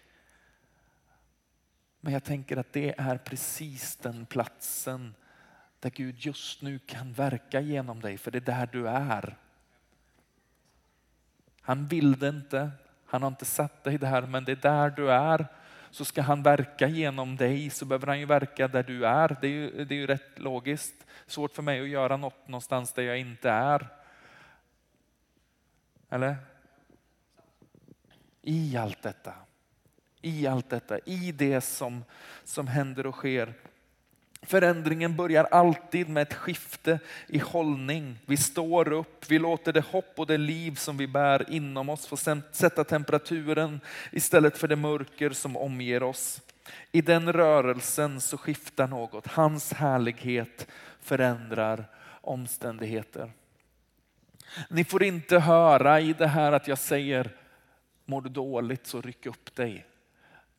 Men 2.01 2.13
jag 2.13 2.25
tänker 2.25 2.57
att 2.57 2.73
det 2.73 2.95
är 2.99 3.19
precis 3.19 3.97
den 3.97 4.27
platsen 4.27 5.15
där 5.81 5.91
Gud 5.91 6.15
just 6.19 6.63
nu 6.63 6.79
kan 6.79 7.13
verka 7.13 7.61
genom 7.61 8.01
dig, 8.01 8.19
för 8.19 8.31
det 8.31 8.39
är 8.39 8.41
där 8.41 8.69
du 8.73 8.89
är. 8.89 9.37
Han 11.61 11.87
vill 11.87 12.19
det 12.19 12.29
inte, 12.29 12.71
han 13.07 13.23
har 13.23 13.29
inte 13.29 13.45
satt 13.45 13.85
dig 13.85 13.99
där, 13.99 14.23
men 14.23 14.45
det 14.45 14.53
är 14.53 14.57
där 14.57 14.91
du 14.91 15.13
är. 15.13 15.47
så 15.91 16.05
ska 16.05 16.23
han 16.23 16.43
verka 16.43 16.89
genom 16.89 17.37
dig 17.37 17.71
så 17.71 17.85
behöver 17.85 18.07
han 18.07 18.21
ju 18.21 18.27
verka 18.27 18.69
där 18.69 18.83
du 18.83 19.07
är. 19.07 19.37
Det 19.41 19.47
är 19.47 19.51
ju, 19.51 19.85
det 19.85 19.95
är 19.95 19.99
ju 19.99 20.07
rätt 20.07 20.39
logiskt. 20.39 21.07
Svårt 21.27 21.55
för 21.55 21.63
mig 21.63 21.81
att 21.81 21.89
göra 21.89 22.17
något 22.17 22.49
någonstans 22.49 22.93
där 22.93 23.03
jag 23.03 23.19
inte 23.19 23.51
är. 23.51 23.89
Eller? 26.11 26.37
I 28.43 28.77
allt 28.77 29.03
detta, 29.03 29.35
i 30.21 30.47
allt 30.47 30.71
detta, 30.71 30.99
i 30.99 31.33
det 31.33 31.61
som, 31.61 32.05
som 32.45 32.67
händer 32.67 33.07
och 33.07 33.15
sker 33.15 33.55
Förändringen 34.43 35.17
börjar 35.17 35.45
alltid 35.45 36.09
med 36.09 36.23
ett 36.23 36.35
skifte 36.35 36.99
i 37.27 37.39
hållning. 37.39 38.19
Vi 38.27 38.37
står 38.37 38.93
upp, 38.93 39.25
vi 39.29 39.39
låter 39.39 39.73
det 39.73 39.81
hopp 39.81 40.13
och 40.17 40.27
det 40.27 40.37
liv 40.37 40.75
som 40.75 40.97
vi 40.97 41.07
bär 41.07 41.51
inom 41.51 41.89
oss 41.89 42.07
få 42.07 42.17
sätta 42.53 42.85
temperaturen 42.85 43.81
istället 44.13 44.59
för 44.59 44.69
det 44.69 44.77
mörker 44.77 45.31
som 45.31 45.57
omger 45.57 46.03
oss. 46.03 46.41
I 46.93 47.01
den 47.01 47.33
rörelsen 47.33 48.21
så 48.21 48.39
skiftar 48.39 48.87
något. 48.87 49.27
Hans 49.27 49.73
härlighet 49.73 50.67
förändrar 51.01 51.85
omständigheter. 52.21 53.33
Ni 54.71 54.85
får 54.85 55.03
inte 55.03 55.39
höra 55.39 56.01
i 56.01 56.13
det 56.13 56.27
här 56.27 56.53
att 56.53 56.69
jag 56.69 56.79
säger 56.79 57.31
mår 58.05 58.21
du 58.21 58.29
dåligt 58.29 58.87
så 58.87 59.01
ryck 59.01 59.27
upp 59.27 59.55
dig. 59.55 59.87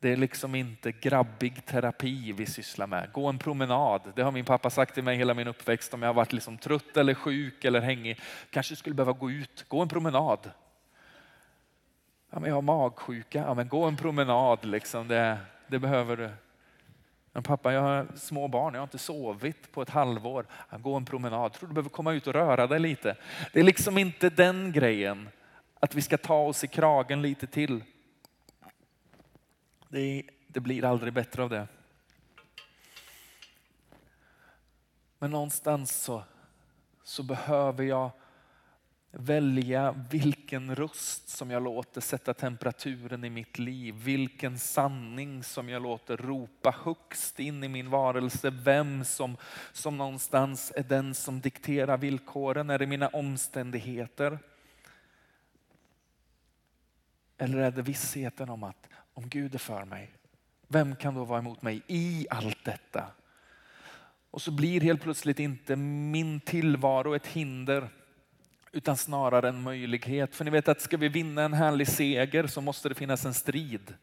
Det 0.00 0.12
är 0.12 0.16
liksom 0.16 0.54
inte 0.54 0.92
grabbig 0.92 1.66
terapi 1.66 2.32
vi 2.32 2.46
sysslar 2.46 2.86
med. 2.86 3.12
Gå 3.12 3.26
en 3.26 3.38
promenad. 3.38 4.12
Det 4.16 4.22
har 4.22 4.32
min 4.32 4.44
pappa 4.44 4.70
sagt 4.70 4.94
till 4.94 5.04
mig 5.04 5.16
hela 5.16 5.34
min 5.34 5.48
uppväxt. 5.48 5.94
Om 5.94 6.02
jag 6.02 6.08
har 6.08 6.14
varit 6.14 6.32
liksom 6.32 6.58
trött 6.58 6.96
eller 6.96 7.14
sjuk 7.14 7.64
eller 7.64 7.80
hängig. 7.80 8.20
Kanske 8.50 8.76
skulle 8.76 8.94
behöva 8.94 9.12
gå 9.12 9.30
ut. 9.30 9.64
Gå 9.68 9.82
en 9.82 9.88
promenad. 9.88 10.50
Ja, 12.30 12.40
men 12.40 12.48
jag 12.48 12.54
har 12.54 12.62
magsjuka. 12.62 13.38
Ja, 13.38 13.54
men 13.54 13.68
gå 13.68 13.84
en 13.84 13.96
promenad. 13.96 14.64
Liksom. 14.64 15.08
Det, 15.08 15.38
det 15.66 15.78
behöver 15.78 16.16
du. 16.16 16.30
Men 17.32 17.42
pappa, 17.42 17.72
jag 17.72 17.80
har 17.80 18.06
små 18.16 18.48
barn. 18.48 18.74
Jag 18.74 18.80
har 18.80 18.86
inte 18.86 18.98
sovit 18.98 19.72
på 19.72 19.82
ett 19.82 19.90
halvår. 19.90 20.46
Ja, 20.70 20.78
gå 20.78 20.94
en 20.94 21.04
promenad. 21.04 21.44
Jag 21.44 21.52
tror 21.52 21.68
du 21.68 21.74
behöver 21.74 21.90
komma 21.90 22.12
ut 22.12 22.26
och 22.26 22.34
röra 22.34 22.66
dig 22.66 22.78
lite. 22.78 23.16
Det 23.52 23.60
är 23.60 23.64
liksom 23.64 23.98
inte 23.98 24.30
den 24.30 24.72
grejen. 24.72 25.28
Att 25.80 25.94
vi 25.94 26.02
ska 26.02 26.18
ta 26.18 26.42
oss 26.42 26.64
i 26.64 26.66
kragen 26.66 27.22
lite 27.22 27.46
till. 27.46 27.82
Det, 29.92 30.22
det 30.46 30.60
blir 30.60 30.84
aldrig 30.84 31.12
bättre 31.12 31.42
av 31.42 31.50
det. 31.50 31.68
Men 35.18 35.30
någonstans 35.30 36.02
så, 36.02 36.24
så 37.02 37.22
behöver 37.22 37.84
jag 37.84 38.10
välja 39.10 40.06
vilken 40.10 40.76
röst 40.76 41.28
som 41.28 41.50
jag 41.50 41.62
låter 41.62 42.00
sätta 42.00 42.34
temperaturen 42.34 43.24
i 43.24 43.30
mitt 43.30 43.58
liv. 43.58 43.94
Vilken 43.94 44.58
sanning 44.58 45.42
som 45.42 45.68
jag 45.68 45.82
låter 45.82 46.16
ropa 46.16 46.74
högst 46.84 47.40
in 47.40 47.64
i 47.64 47.68
min 47.68 47.90
varelse. 47.90 48.50
Vem 48.50 49.04
som, 49.04 49.36
som 49.72 49.98
någonstans 49.98 50.72
är 50.76 50.82
den 50.82 51.14
som 51.14 51.40
dikterar 51.40 51.96
villkoren. 51.96 52.70
Är 52.70 52.78
det 52.78 52.86
mina 52.86 53.08
omständigheter? 53.08 54.38
Eller 57.38 57.58
är 57.58 57.70
det 57.70 57.82
vissheten 57.82 58.48
om 58.48 58.62
att 58.62 58.88
om 59.20 59.28
Gud 59.28 59.54
är 59.54 59.58
för 59.58 59.84
mig, 59.84 60.10
vem 60.68 60.96
kan 60.96 61.14
då 61.14 61.24
vara 61.24 61.38
emot 61.38 61.62
mig 61.62 61.82
i 61.86 62.26
allt 62.30 62.64
detta? 62.64 63.04
Och 64.30 64.42
så 64.42 64.50
blir 64.50 64.80
helt 64.80 65.02
plötsligt 65.02 65.38
inte 65.38 65.76
min 65.76 66.40
tillvaro 66.40 67.14
ett 67.14 67.26
hinder 67.26 67.88
utan 68.72 68.96
snarare 68.96 69.48
en 69.48 69.62
möjlighet. 69.62 70.34
För 70.34 70.44
ni 70.44 70.50
vet 70.50 70.68
att 70.68 70.80
ska 70.80 70.96
vi 70.96 71.08
vinna 71.08 71.42
en 71.42 71.52
härlig 71.52 71.88
seger 71.88 72.46
så 72.46 72.60
måste 72.60 72.88
det 72.88 72.94
finnas 72.94 73.24
en 73.24 73.34
strid. 73.34 73.94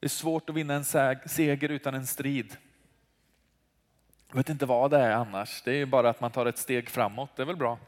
Det 0.00 0.06
är 0.06 0.08
svårt 0.08 0.50
att 0.50 0.56
vinna 0.56 0.74
en 0.74 0.84
seger 1.28 1.68
utan 1.68 1.94
en 1.94 2.06
strid. 2.06 2.56
Jag 4.28 4.36
vet 4.36 4.48
inte 4.48 4.66
vad 4.66 4.90
det 4.90 4.98
är 4.98 5.10
annars. 5.10 5.62
Det 5.62 5.72
är 5.72 5.86
bara 5.86 6.10
att 6.10 6.20
man 6.20 6.30
tar 6.30 6.46
ett 6.46 6.58
steg 6.58 6.90
framåt. 6.90 7.36
Det 7.36 7.42
är 7.42 7.46
väl 7.46 7.56
bra. 7.56 7.78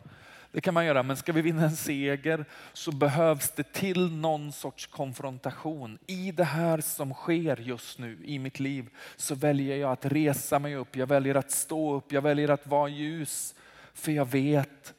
Det 0.52 0.61
kan 0.61 0.74
man 0.74 0.87
göra, 0.87 1.02
men 1.02 1.16
ska 1.16 1.32
vi 1.32 1.42
vinna 1.42 1.62
en 1.62 1.76
seger 1.76 2.44
så 2.72 2.92
behövs 2.92 3.50
det 3.50 3.72
till 3.72 4.12
någon 4.12 4.52
sorts 4.52 4.87
konfrontation. 4.87 5.98
I 6.06 6.32
det 6.32 6.44
här 6.44 6.80
som 6.80 7.14
sker 7.14 7.56
just 7.56 7.98
nu 7.98 8.18
i 8.24 8.38
mitt 8.38 8.61
liv 8.61 8.88
så 9.16 9.34
väljer 9.34 9.76
jag 9.76 9.92
att 9.92 10.04
resa 10.04 10.58
mig 10.58 10.74
upp, 10.76 10.96
jag 10.96 11.06
väljer 11.06 11.34
att 11.34 11.50
stå 11.50 11.94
upp, 11.94 12.12
jag 12.12 12.22
väljer 12.22 12.48
att 12.48 12.66
vara 12.66 12.88
ljus. 12.88 13.54
För 13.94 14.12
jag 14.12 14.24
vet 14.24 14.94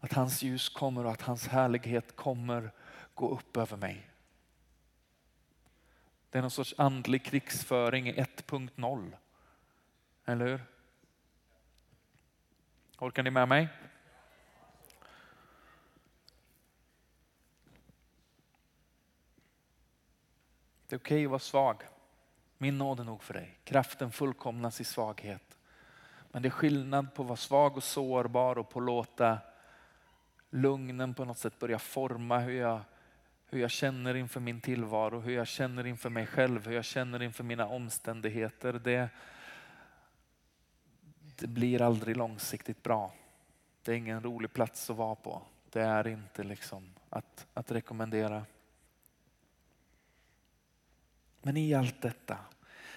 att 0.00 0.12
hans 0.12 0.42
ljus 0.42 0.68
kommer 0.68 1.04
och 1.04 1.12
att 1.12 1.22
hans 1.22 1.48
härlighet 1.48 2.16
kommer 2.16 2.70
gå 3.14 3.30
upp 3.30 3.56
över 3.56 3.76
mig. 3.76 4.08
Det 6.30 6.38
är 6.38 6.42
någon 6.42 6.50
sorts 6.50 6.74
andlig 6.78 7.24
krigsföring 7.24 8.12
1.0. 8.14 9.12
Eller 10.24 10.46
hur? 10.46 10.60
Orkar 13.02 13.22
ni 13.22 13.30
med 13.30 13.48
mig? 13.48 13.68
Det 20.86 20.94
är 20.94 20.98
okej 20.98 21.16
okay 21.16 21.24
att 21.24 21.30
vara 21.30 21.38
svag. 21.38 21.82
Min 22.58 22.78
nåd 22.78 23.00
är 23.00 23.04
nog 23.04 23.22
för 23.22 23.34
dig. 23.34 23.58
Kraften 23.64 24.12
fullkomnas 24.12 24.80
i 24.80 24.84
svaghet. 24.84 25.58
Men 26.30 26.42
det 26.42 26.48
är 26.48 26.50
skillnad 26.50 27.14
på 27.14 27.22
att 27.22 27.28
vara 27.28 27.36
svag 27.36 27.76
och 27.76 27.82
sårbar 27.82 28.58
och 28.58 28.70
på 28.70 28.78
att 28.78 28.86
låta 28.86 29.38
lugnen 30.50 31.14
på 31.14 31.24
något 31.24 31.38
sätt 31.38 31.58
börja 31.58 31.78
forma 31.78 32.38
hur 32.38 32.60
jag, 32.60 32.80
hur 33.46 33.60
jag 33.60 33.70
känner 33.70 34.14
inför 34.14 34.40
min 34.40 34.60
tillvaro, 34.60 35.20
hur 35.20 35.32
jag 35.32 35.46
känner 35.46 35.86
inför 35.86 36.10
mig 36.10 36.26
själv, 36.26 36.66
hur 36.66 36.74
jag 36.74 36.84
känner 36.84 37.22
inför 37.22 37.44
mina 37.44 37.66
omständigheter. 37.66 38.72
Det, 38.72 39.08
det 41.42 41.48
blir 41.48 41.82
aldrig 41.82 42.16
långsiktigt 42.16 42.82
bra. 42.82 43.12
Det 43.82 43.92
är 43.92 43.96
ingen 43.96 44.22
rolig 44.22 44.52
plats 44.52 44.90
att 44.90 44.96
vara 44.96 45.14
på. 45.14 45.42
Det 45.70 45.80
är 45.80 46.08
inte 46.08 46.42
liksom 46.42 46.94
att, 47.08 47.46
att 47.54 47.70
rekommendera. 47.70 48.44
Men 51.42 51.56
i 51.56 51.74
allt 51.74 52.02
detta 52.02 52.38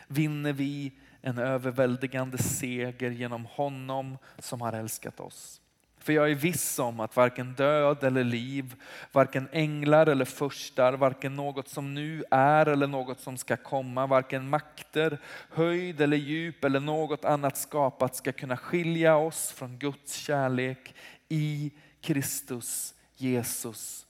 vinner 0.08 0.54
vi 0.54 0.94
en 1.22 1.38
överväldigande 1.38 2.38
seger 2.38 3.12
genom 3.12 3.46
honom 3.46 4.18
som 4.40 4.62
har 4.62 4.74
älskat 4.74 5.20
oss. 5.20 5.62
För 6.06 6.14
jag 6.14 6.32
är 6.32 6.36
viss 6.36 6.80
om 6.80 7.00
att 7.00 7.16
varken 7.16 7.54
död 7.54 8.04
eller 8.04 8.24
liv, 8.24 8.76
varken 9.12 9.50
änglar 9.52 10.08
eller 10.08 10.26
förstar, 10.26 10.94
varken 10.94 11.36
något 11.36 11.68
som 11.68 11.94
nu 11.94 12.24
är 12.32 12.66
eller 12.66 12.88
något 12.88 13.20
som 13.20 13.38
ska 13.38 13.58
komma, 13.58 14.08
varken 14.08 14.50
makter, 14.50 15.18
höjd 15.50 16.02
eller 16.02 16.18
djup 16.18 16.64
eller 16.64 16.80
något 16.80 17.26
annat 17.26 17.58
skapat 17.58 18.16
ska 18.16 18.32
kunna 18.32 18.58
skilja 18.58 19.16
oss 19.16 19.52
från 19.52 19.78
Guds 19.78 20.14
kärlek 20.14 20.96
i 21.30 21.72
Kristus 22.02 22.94
Jesus, 23.16 24.06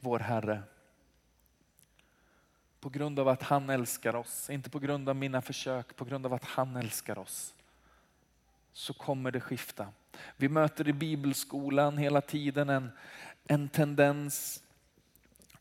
vår 0.00 0.18
Herre. 0.18 0.62
På 2.80 2.88
grund 2.88 3.18
av 3.18 3.28
att 3.28 3.42
han 3.42 3.70
älskar 3.70 4.16
oss, 4.16 4.50
inte 4.50 4.70
på 4.70 4.78
grund 4.78 5.08
av 5.08 5.16
mina 5.16 5.42
försök, 5.42 5.96
på 5.96 6.04
grund 6.04 6.26
av 6.26 6.34
att 6.34 6.44
han 6.44 6.76
älskar 6.76 7.18
oss 7.18 7.54
så 8.72 8.94
kommer 8.94 9.30
det 9.30 9.40
skifta. 9.40 9.86
Vi 10.36 10.48
möter 10.48 10.88
i 10.88 10.92
bibelskolan 10.92 11.98
hela 11.98 12.20
tiden 12.20 12.68
en, 12.68 12.90
en 13.46 13.68
tendens 13.68 14.62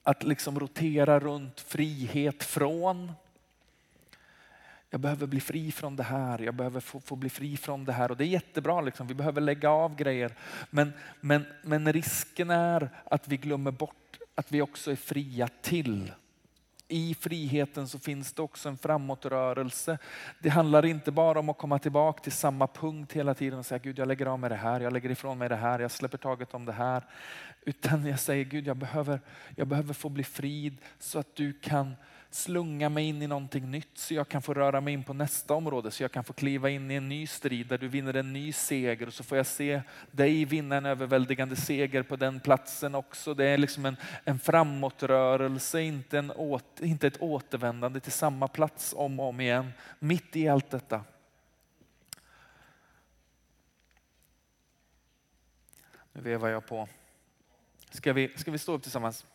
att 0.04 0.24
liksom 0.24 0.60
rotera 0.60 1.20
runt 1.20 1.60
frihet 1.60 2.44
från. 2.44 3.12
Jag 4.90 5.02
behöver 5.02 5.28
bli 5.28 5.40
fri 5.40 5.72
från 5.72 5.96
det 5.96 6.04
här, 6.04 6.40
jag 6.40 6.56
behöver 6.56 6.80
få, 6.80 7.00
få 7.00 7.16
bli 7.16 7.30
fri 7.30 7.58
från 7.58 7.86
det 7.86 7.94
här. 7.94 8.12
Och 8.12 8.18
det 8.18 8.24
är 8.24 8.28
jättebra, 8.28 8.82
liksom. 8.82 9.08
vi 9.08 9.14
behöver 9.14 9.42
lägga 9.42 9.70
av 9.70 9.96
grejer. 9.96 10.36
Men, 10.70 10.94
men, 11.22 11.46
men 11.62 11.94
risken 11.94 12.50
är 12.50 12.90
att 13.04 13.28
vi 13.28 13.38
glömmer 13.38 13.72
bort 13.72 14.18
att 14.36 14.52
vi 14.52 14.62
också 14.62 14.92
är 14.92 14.96
fria 14.96 15.50
till 15.62 16.12
i 16.90 17.16
friheten 17.20 17.88
så 17.88 18.00
finns 18.00 18.34
det 18.34 18.42
också 18.42 18.70
en 18.70 18.78
framåtrörelse. 18.78 19.98
Det 20.40 20.50
handlar 20.50 20.86
inte 20.86 21.12
bara 21.12 21.40
om 21.40 21.50
att 21.50 21.58
komma 21.58 21.80
tillbaka 21.80 22.24
till 22.24 22.32
samma 22.32 22.68
punkt 22.68 23.14
hela 23.14 23.34
tiden 23.34 23.60
och 23.60 23.66
säga 23.66 23.80
Gud 23.80 24.00
jag 24.00 24.08
lägger 24.08 24.26
av 24.26 24.40
med 24.40 24.52
det 24.52 24.56
här, 24.56 24.80
jag 24.80 24.94
lägger 24.94 25.10
ifrån 25.10 25.38
mig 25.38 25.50
det 25.50 25.56
här, 25.56 25.80
jag 25.80 25.92
släpper 25.92 26.18
taget 26.18 26.54
om 26.54 26.66
det 26.66 26.72
här. 26.72 27.04
Utan 27.62 28.06
jag 28.06 28.20
säger 28.20 28.46
Gud 28.46 28.68
jag 28.68 28.78
behöver, 28.78 29.22
jag 29.56 29.68
behöver 29.68 29.94
få 29.94 30.10
bli 30.10 30.24
frid 30.24 30.78
så 31.00 31.20
att 31.20 31.36
du 31.36 31.54
kan 31.54 31.96
slunga 32.32 32.90
mig 32.90 33.06
in 33.06 33.22
i 33.22 33.28
någonting 33.28 33.72
nytt 33.72 33.98
så 33.98 34.14
jag 34.14 34.28
kan 34.28 34.42
få 34.42 34.54
röra 34.54 34.82
mig 34.82 34.94
in 34.94 35.04
på 35.04 35.14
nästa 35.14 35.54
område, 35.54 35.92
så 35.92 36.04
jag 36.04 36.12
kan 36.12 36.24
få 36.24 36.34
kliva 36.34 36.70
in 36.70 36.92
i 36.92 36.96
en 36.96 37.10
ny 37.10 37.28
strid 37.28 37.68
där 37.68 37.78
du 37.78 37.88
vinner 37.88 38.14
en 38.14 38.34
ny 38.34 38.54
seger 38.54 39.08
och 39.08 39.14
så 39.14 39.24
får 39.24 39.38
jag 39.38 39.46
se 39.46 39.82
dig 40.12 40.46
vinna 40.46 40.76
en 40.76 40.86
överväldigande 40.86 41.56
seger 41.56 42.04
på 42.04 42.16
den 42.16 42.40
platsen 42.40 42.96
också. 42.96 43.34
Det 43.34 43.46
är 43.46 43.58
liksom 43.58 43.86
en, 43.86 43.98
en 44.26 44.40
framåtrörelse, 44.40 45.82
inte, 45.82 46.20
en 46.20 46.32
åt, 46.32 46.80
inte 46.80 47.08
ett 47.08 47.22
återvändande 47.22 48.00
till 48.00 48.12
samma 48.12 48.48
plats 48.48 48.94
om 48.98 49.20
och 49.20 49.26
om 49.28 49.40
igen, 49.40 49.74
mitt 50.00 50.36
i 50.36 50.48
allt 50.48 50.72
detta. 50.72 51.04
Nu 56.14 56.22
vevar 56.22 56.50
jag 56.50 56.66
på. 56.66 56.88
Ska 57.92 58.14
vi, 58.14 58.34
ska 58.36 58.52
vi 58.52 58.58
stå 58.58 58.74
upp 58.74 58.84
tillsammans? 58.84 59.26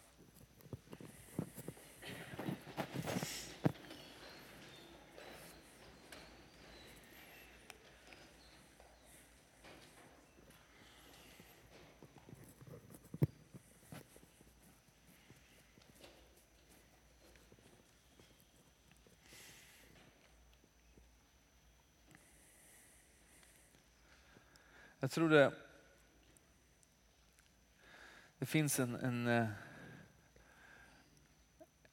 Jag 25.04 25.10
tror 25.10 25.28
det, 25.28 25.52
det 28.38 28.46
finns 28.46 28.80
en, 28.80 28.94
en 28.94 29.26
eh, 29.26 29.46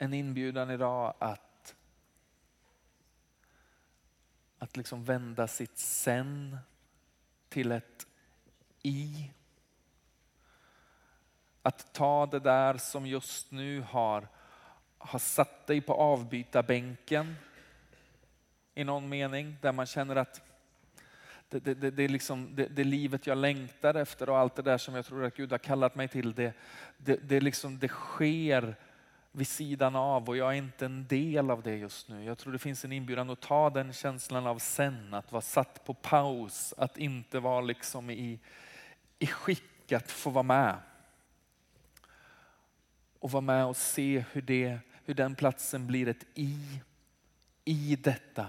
en 0.02 0.14
inbjudan 0.14 0.70
idag 0.70 1.14
att, 1.18 1.74
att 4.58 4.76
liksom 4.76 5.04
vända 5.04 5.48
sitt 5.48 5.78
sen 5.78 6.58
till 7.48 7.72
ett 7.72 8.06
i. 8.82 9.30
Att 11.62 11.92
ta 11.92 12.26
det 12.26 12.40
där 12.40 12.76
som 12.76 13.06
just 13.06 13.50
nu 13.50 13.80
har, 13.80 14.28
har 14.98 15.18
satt 15.18 15.66
dig 15.66 15.80
på 15.80 15.94
avbytarbänken 15.94 17.34
i 18.74 18.84
någon 18.84 19.08
mening, 19.08 19.56
där 19.60 19.72
man 19.72 19.86
känner 19.86 20.16
att 20.16 20.40
det, 21.48 21.58
det, 21.58 21.74
det, 21.74 21.90
det 21.90 22.02
är 22.02 22.08
liksom 22.08 22.54
det, 22.54 22.66
det, 22.66 22.84
livet 22.84 23.26
jag 23.26 23.38
längtar 23.38 23.94
efter 23.94 24.28
och 24.28 24.38
allt 24.38 24.54
det 24.54 24.62
där 24.62 24.78
som 24.78 24.94
jag 24.94 25.06
tror 25.06 25.24
att 25.24 25.36
Gud 25.36 25.50
har 25.50 25.58
kallat 25.58 25.94
mig 25.94 26.08
till, 26.08 26.34
det, 26.34 26.52
det, 26.96 27.16
det, 27.16 27.40
liksom, 27.40 27.78
det 27.78 27.88
sker 27.88 28.76
vid 29.32 29.46
sidan 29.46 29.96
av 29.96 30.28
och 30.28 30.36
jag 30.36 30.48
är 30.48 30.56
inte 30.56 30.86
en 30.86 31.06
del 31.06 31.50
av 31.50 31.62
det 31.62 31.76
just 31.76 32.08
nu. 32.08 32.24
Jag 32.24 32.38
tror 32.38 32.52
det 32.52 32.58
finns 32.58 32.84
en 32.84 32.92
inbjudan 32.92 33.30
att 33.30 33.40
ta 33.40 33.70
den 33.70 33.92
känslan 33.92 34.46
av 34.46 34.58
sen, 34.58 35.14
att 35.14 35.32
vara 35.32 35.42
satt 35.42 35.84
på 35.84 35.94
paus, 35.94 36.74
att 36.76 36.98
inte 36.98 37.40
vara 37.40 37.60
liksom 37.60 38.10
i, 38.10 38.38
i 39.18 39.26
skick 39.26 39.92
att 39.92 40.10
få 40.10 40.30
vara 40.30 40.42
med. 40.42 40.76
Och 43.18 43.30
vara 43.30 43.40
med 43.40 43.64
och 43.66 43.76
se 43.76 44.24
hur, 44.32 44.42
det, 44.42 44.78
hur 45.04 45.14
den 45.14 45.34
platsen 45.34 45.86
blir 45.86 46.08
ett 46.08 46.26
i, 46.34 46.80
i 47.64 47.96
detta 47.96 48.46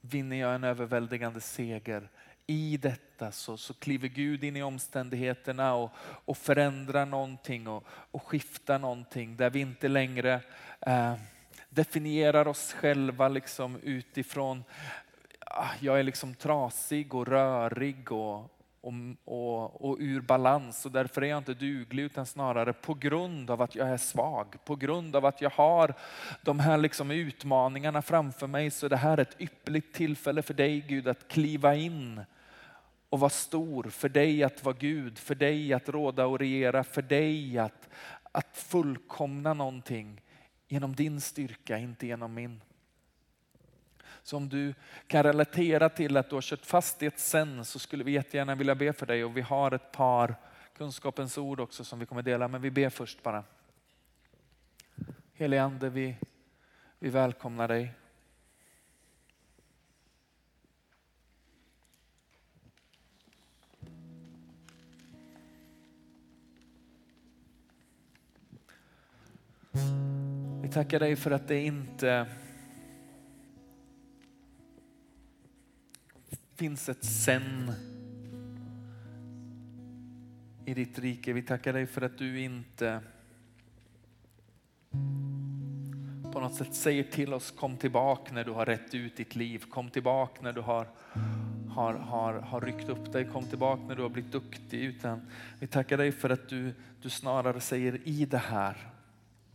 vinner 0.00 0.36
jag 0.36 0.54
en 0.54 0.64
överväldigande 0.64 1.40
seger. 1.40 2.08
I 2.46 2.76
detta 2.76 3.32
så, 3.32 3.56
så 3.56 3.74
kliver 3.74 4.08
Gud 4.08 4.44
in 4.44 4.56
i 4.56 4.62
omständigheterna 4.62 5.74
och, 5.74 5.90
och 5.98 6.36
förändrar 6.36 7.06
någonting 7.06 7.68
och, 7.68 7.84
och 7.88 8.22
skiftar 8.22 8.78
någonting 8.78 9.36
där 9.36 9.50
vi 9.50 9.60
inte 9.60 9.88
längre 9.88 10.40
eh, 10.80 11.14
definierar 11.68 12.48
oss 12.48 12.72
själva 12.72 13.28
liksom 13.28 13.80
utifrån 13.82 14.64
ah, 15.40 15.70
jag 15.80 15.98
är 15.98 16.02
liksom 16.02 16.34
trasig 16.34 17.14
och 17.14 17.28
rörig 17.28 18.12
och, 18.12 18.61
och, 18.82 18.92
och, 19.24 19.90
och 19.90 19.96
ur 20.00 20.20
balans. 20.20 20.86
Och 20.86 20.92
därför 20.92 21.22
är 21.22 21.26
jag 21.26 21.38
inte 21.38 21.54
duglig 21.54 22.02
utan 22.02 22.26
snarare 22.26 22.72
på 22.72 22.94
grund 22.94 23.50
av 23.50 23.62
att 23.62 23.74
jag 23.74 23.88
är 23.88 23.96
svag, 23.96 24.56
på 24.64 24.76
grund 24.76 25.16
av 25.16 25.26
att 25.26 25.40
jag 25.40 25.50
har 25.50 25.94
de 26.42 26.60
här 26.60 26.78
liksom 26.78 27.10
utmaningarna 27.10 28.02
framför 28.02 28.46
mig 28.46 28.70
så 28.70 28.86
är 28.86 28.90
det 28.90 28.96
här 28.96 29.18
ett 29.18 29.40
ypperligt 29.40 29.94
tillfälle 29.94 30.42
för 30.42 30.54
dig 30.54 30.80
Gud 30.80 31.08
att 31.08 31.28
kliva 31.28 31.74
in 31.74 32.20
och 33.08 33.20
vara 33.20 33.30
stor, 33.30 33.84
för 33.84 34.08
dig 34.08 34.42
att 34.42 34.64
vara 34.64 34.76
Gud, 34.78 35.18
för 35.18 35.34
dig 35.34 35.72
att 35.72 35.88
råda 35.88 36.26
och 36.26 36.38
regera, 36.38 36.84
för 36.84 37.02
dig 37.02 37.58
att, 37.58 37.88
att 38.32 38.56
fullkomna 38.56 39.54
någonting 39.54 40.20
genom 40.68 40.94
din 40.94 41.20
styrka, 41.20 41.78
inte 41.78 42.06
genom 42.06 42.34
min 42.34 42.60
som 44.22 44.48
du 44.48 44.74
kan 45.06 45.22
relatera 45.22 45.88
till 45.88 46.16
att 46.16 46.28
du 46.28 46.36
har 46.36 46.42
kört 46.42 46.66
fast 46.66 47.02
i 47.02 47.06
ett 47.06 47.18
sen 47.18 47.64
så 47.64 47.78
skulle 47.78 48.04
vi 48.04 48.12
jättegärna 48.12 48.54
vilja 48.54 48.74
be 48.74 48.92
för 48.92 49.06
dig 49.06 49.24
och 49.24 49.36
vi 49.36 49.40
har 49.40 49.72
ett 49.72 49.92
par 49.92 50.34
kunskapens 50.76 51.38
ord 51.38 51.60
också 51.60 51.84
som 51.84 51.98
vi 51.98 52.06
kommer 52.06 52.22
dela 52.22 52.48
men 52.48 52.62
vi 52.62 52.70
ber 52.70 52.90
först 52.90 53.22
bara. 53.22 53.44
Helige 55.34 55.62
Ande, 55.62 55.90
vi, 55.90 56.16
vi 56.98 57.10
välkomnar 57.10 57.68
dig. 57.68 57.92
Vi 70.62 70.68
tackar 70.68 71.00
dig 71.00 71.16
för 71.16 71.30
att 71.30 71.48
det 71.48 71.60
inte 71.60 72.26
finns 76.62 76.88
ett 76.88 77.04
sen 77.04 77.72
i 80.64 80.74
ditt 80.74 80.98
rike. 80.98 81.32
Vi 81.32 81.42
tackar 81.42 81.72
dig 81.72 81.86
för 81.86 82.02
att 82.02 82.18
du 82.18 82.40
inte 82.40 83.00
på 86.32 86.40
något 86.40 86.54
sätt 86.54 86.74
säger 86.74 87.02
till 87.02 87.34
oss 87.34 87.50
kom 87.50 87.76
tillbaka 87.76 88.32
när 88.34 88.44
du 88.44 88.50
har 88.50 88.66
rätt 88.66 88.94
ut 88.94 89.16
ditt 89.16 89.36
liv. 89.36 89.64
Kom 89.70 89.90
tillbaka 89.90 90.42
när 90.42 90.52
du 90.52 90.60
har, 90.60 90.86
har, 91.68 91.94
har, 91.94 92.34
har 92.34 92.60
ryckt 92.60 92.88
upp 92.88 93.12
dig. 93.12 93.28
Kom 93.28 93.44
tillbaka 93.44 93.82
när 93.82 93.96
du 93.96 94.02
har 94.02 94.08
blivit 94.08 94.32
duktig. 94.32 94.80
Utan 94.80 95.20
vi 95.58 95.66
tackar 95.66 95.98
dig 95.98 96.12
för 96.12 96.30
att 96.30 96.48
du, 96.48 96.74
du 97.00 97.10
snarare 97.10 97.60
säger 97.60 98.00
i 98.04 98.24
det 98.24 98.38
här 98.38 98.91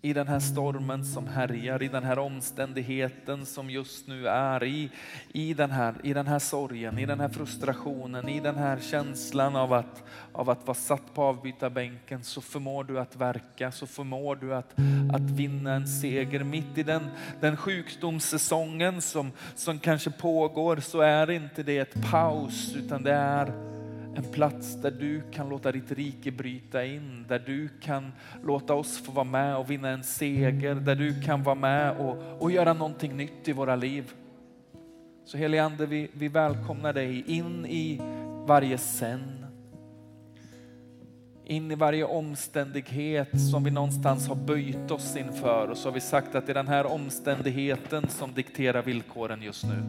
i 0.01 0.13
den 0.13 0.27
här 0.27 0.39
stormen 0.39 1.05
som 1.05 1.27
härjar, 1.27 1.83
i 1.83 1.87
den 1.87 2.03
här 2.03 2.19
omständigheten 2.19 3.45
som 3.45 3.69
just 3.69 4.07
nu 4.07 4.27
är, 4.27 4.63
i, 4.63 4.89
i, 5.33 5.53
den, 5.53 5.71
här, 5.71 5.95
i 6.03 6.13
den 6.13 6.27
här 6.27 6.39
sorgen, 6.39 6.99
i 6.99 7.05
den 7.05 7.19
här 7.19 7.29
frustrationen, 7.29 8.29
i 8.29 8.39
den 8.39 8.55
här 8.55 8.79
känslan 8.79 9.55
av 9.55 9.73
att, 9.73 10.03
av 10.31 10.49
att 10.49 10.67
vara 10.67 10.75
satt 10.75 11.13
på 11.13 11.23
avbytarbänken 11.23 12.23
så 12.23 12.41
förmår 12.41 12.83
du 12.83 12.99
att 12.99 13.15
verka, 13.15 13.71
så 13.71 13.87
förmår 13.87 14.35
du 14.35 14.55
att, 14.55 14.73
att 15.13 15.31
vinna 15.31 15.73
en 15.73 15.87
seger. 15.87 16.43
Mitt 16.43 16.77
i 16.77 16.83
den, 16.83 17.07
den 17.39 17.57
sjukdomssäsongen 17.57 19.01
som, 19.01 19.31
som 19.55 19.79
kanske 19.79 20.11
pågår 20.11 20.77
så 20.77 21.01
är 21.01 21.31
inte 21.31 21.63
det 21.63 21.77
ett 21.77 22.11
paus 22.11 22.75
utan 22.75 23.03
det 23.03 23.13
är 23.13 23.76
en 24.17 24.31
plats 24.31 24.81
där 24.81 24.91
du 24.91 25.21
kan 25.31 25.49
låta 25.49 25.71
ditt 25.71 25.91
rike 25.91 26.31
bryta 26.31 26.85
in, 26.85 27.25
där 27.27 27.39
du 27.39 27.69
kan 27.81 28.11
låta 28.43 28.73
oss 28.73 28.97
få 28.97 29.11
vara 29.11 29.25
med 29.25 29.57
och 29.57 29.71
vinna 29.71 29.89
en 29.89 30.03
seger, 30.03 30.75
där 30.75 30.95
du 30.95 31.21
kan 31.21 31.43
vara 31.43 31.55
med 31.55 31.97
och, 31.97 32.41
och 32.41 32.51
göra 32.51 32.73
någonting 32.73 33.17
nytt 33.17 33.47
i 33.47 33.51
våra 33.51 33.75
liv. 33.75 34.13
Så 35.25 35.37
helige 35.37 35.63
Ande, 35.63 35.85
vi, 35.85 36.09
vi 36.13 36.27
välkomnar 36.27 36.93
dig 36.93 37.23
in 37.27 37.65
i 37.65 38.01
varje 38.45 38.77
sen, 38.77 39.45
in 41.45 41.71
i 41.71 41.75
varje 41.75 42.05
omständighet 42.05 43.41
som 43.51 43.63
vi 43.63 43.71
någonstans 43.71 44.27
har 44.27 44.35
böjt 44.35 44.91
oss 44.91 45.15
inför 45.15 45.67
och 45.67 45.77
så 45.77 45.87
har 45.89 45.93
vi 45.93 46.01
sagt 46.01 46.35
att 46.35 46.45
det 46.45 46.51
är 46.51 46.53
den 46.53 46.67
här 46.67 46.85
omständigheten 46.85 48.09
som 48.09 48.33
dikterar 48.33 48.81
villkoren 48.81 49.41
just 49.41 49.63
nu. 49.63 49.83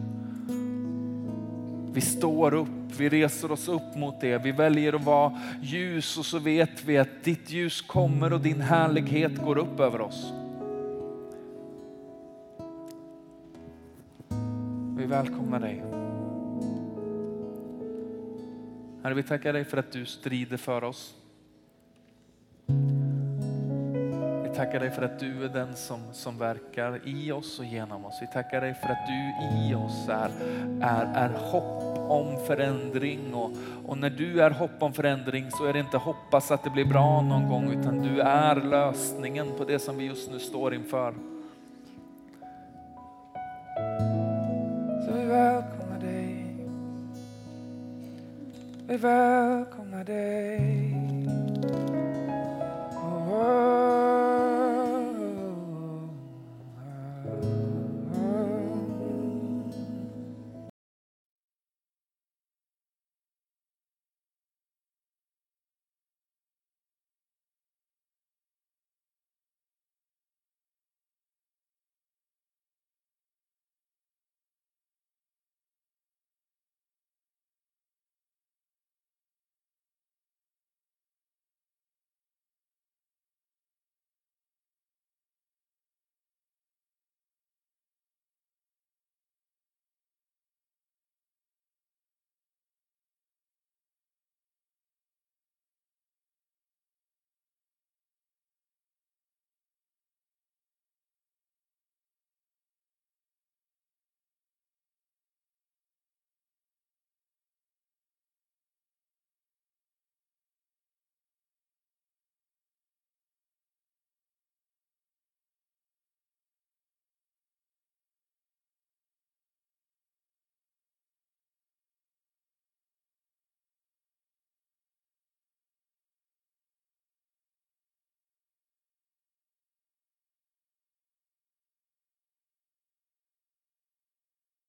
Vi 1.93 2.01
står 2.01 2.53
upp, 2.53 2.67
vi 2.97 3.09
reser 3.09 3.51
oss 3.51 3.67
upp 3.67 3.95
mot 3.95 4.21
det. 4.21 4.37
Vi 4.37 4.51
väljer 4.51 4.93
att 4.93 5.03
vara 5.03 5.39
ljus 5.61 6.17
och 6.17 6.25
så 6.25 6.39
vet 6.39 6.83
vi 6.83 6.97
att 6.97 7.23
ditt 7.23 7.51
ljus 7.51 7.81
kommer 7.81 8.33
och 8.33 8.41
din 8.41 8.61
härlighet 8.61 9.37
går 9.37 9.57
upp 9.57 9.79
över 9.79 10.01
oss. 10.01 10.33
Vi 14.97 15.05
välkomnar 15.05 15.59
dig. 15.59 15.83
Herre, 19.03 19.13
vi 19.13 19.23
tackar 19.23 19.53
dig 19.53 19.65
för 19.65 19.77
att 19.77 19.91
du 19.91 20.05
strider 20.05 20.57
för 20.57 20.83
oss. 20.83 21.18
Tackar 24.59 24.79
dig 24.79 24.91
för 24.91 25.01
att 25.01 25.19
du 25.19 25.45
är 25.45 25.49
den 25.49 25.75
som, 25.75 25.99
som 26.11 26.37
verkar 26.37 26.99
i 27.05 27.31
oss 27.31 27.59
och 27.59 27.65
genom 27.65 28.05
oss. 28.05 28.17
Vi 28.21 28.27
tackar 28.27 28.61
dig 28.61 28.73
för 28.73 28.89
att 28.89 29.07
du 29.07 29.47
i 29.47 29.75
oss 29.75 30.09
är, 30.09 30.31
är, 30.81 31.05
är 31.15 31.29
hopp 31.29 31.97
om 32.11 32.45
förändring. 32.47 33.33
Och, 33.33 33.51
och 33.85 33.97
när 33.97 34.09
du 34.09 34.41
är 34.41 34.51
hopp 34.51 34.71
om 34.79 34.93
förändring 34.93 35.51
så 35.51 35.65
är 35.65 35.73
det 35.73 35.79
inte 35.79 35.97
hoppas 35.97 36.51
att 36.51 36.63
det 36.63 36.69
blir 36.69 36.85
bra 36.85 37.21
någon 37.21 37.49
gång 37.49 37.71
utan 37.71 38.01
du 38.01 38.21
är 38.21 38.55
lösningen 38.55 39.47
på 39.57 39.65
det 39.65 39.79
som 39.79 39.97
vi 39.97 40.05
just 40.05 40.31
nu 40.31 40.39
står 40.39 40.73
inför. 40.73 41.13
Så 45.05 45.13
vi 45.13 45.25
välkomnar 45.25 45.99
dig. 45.99 46.45
Vi 48.87 48.97
välkomnar 48.97 50.03
dig. 50.03 50.98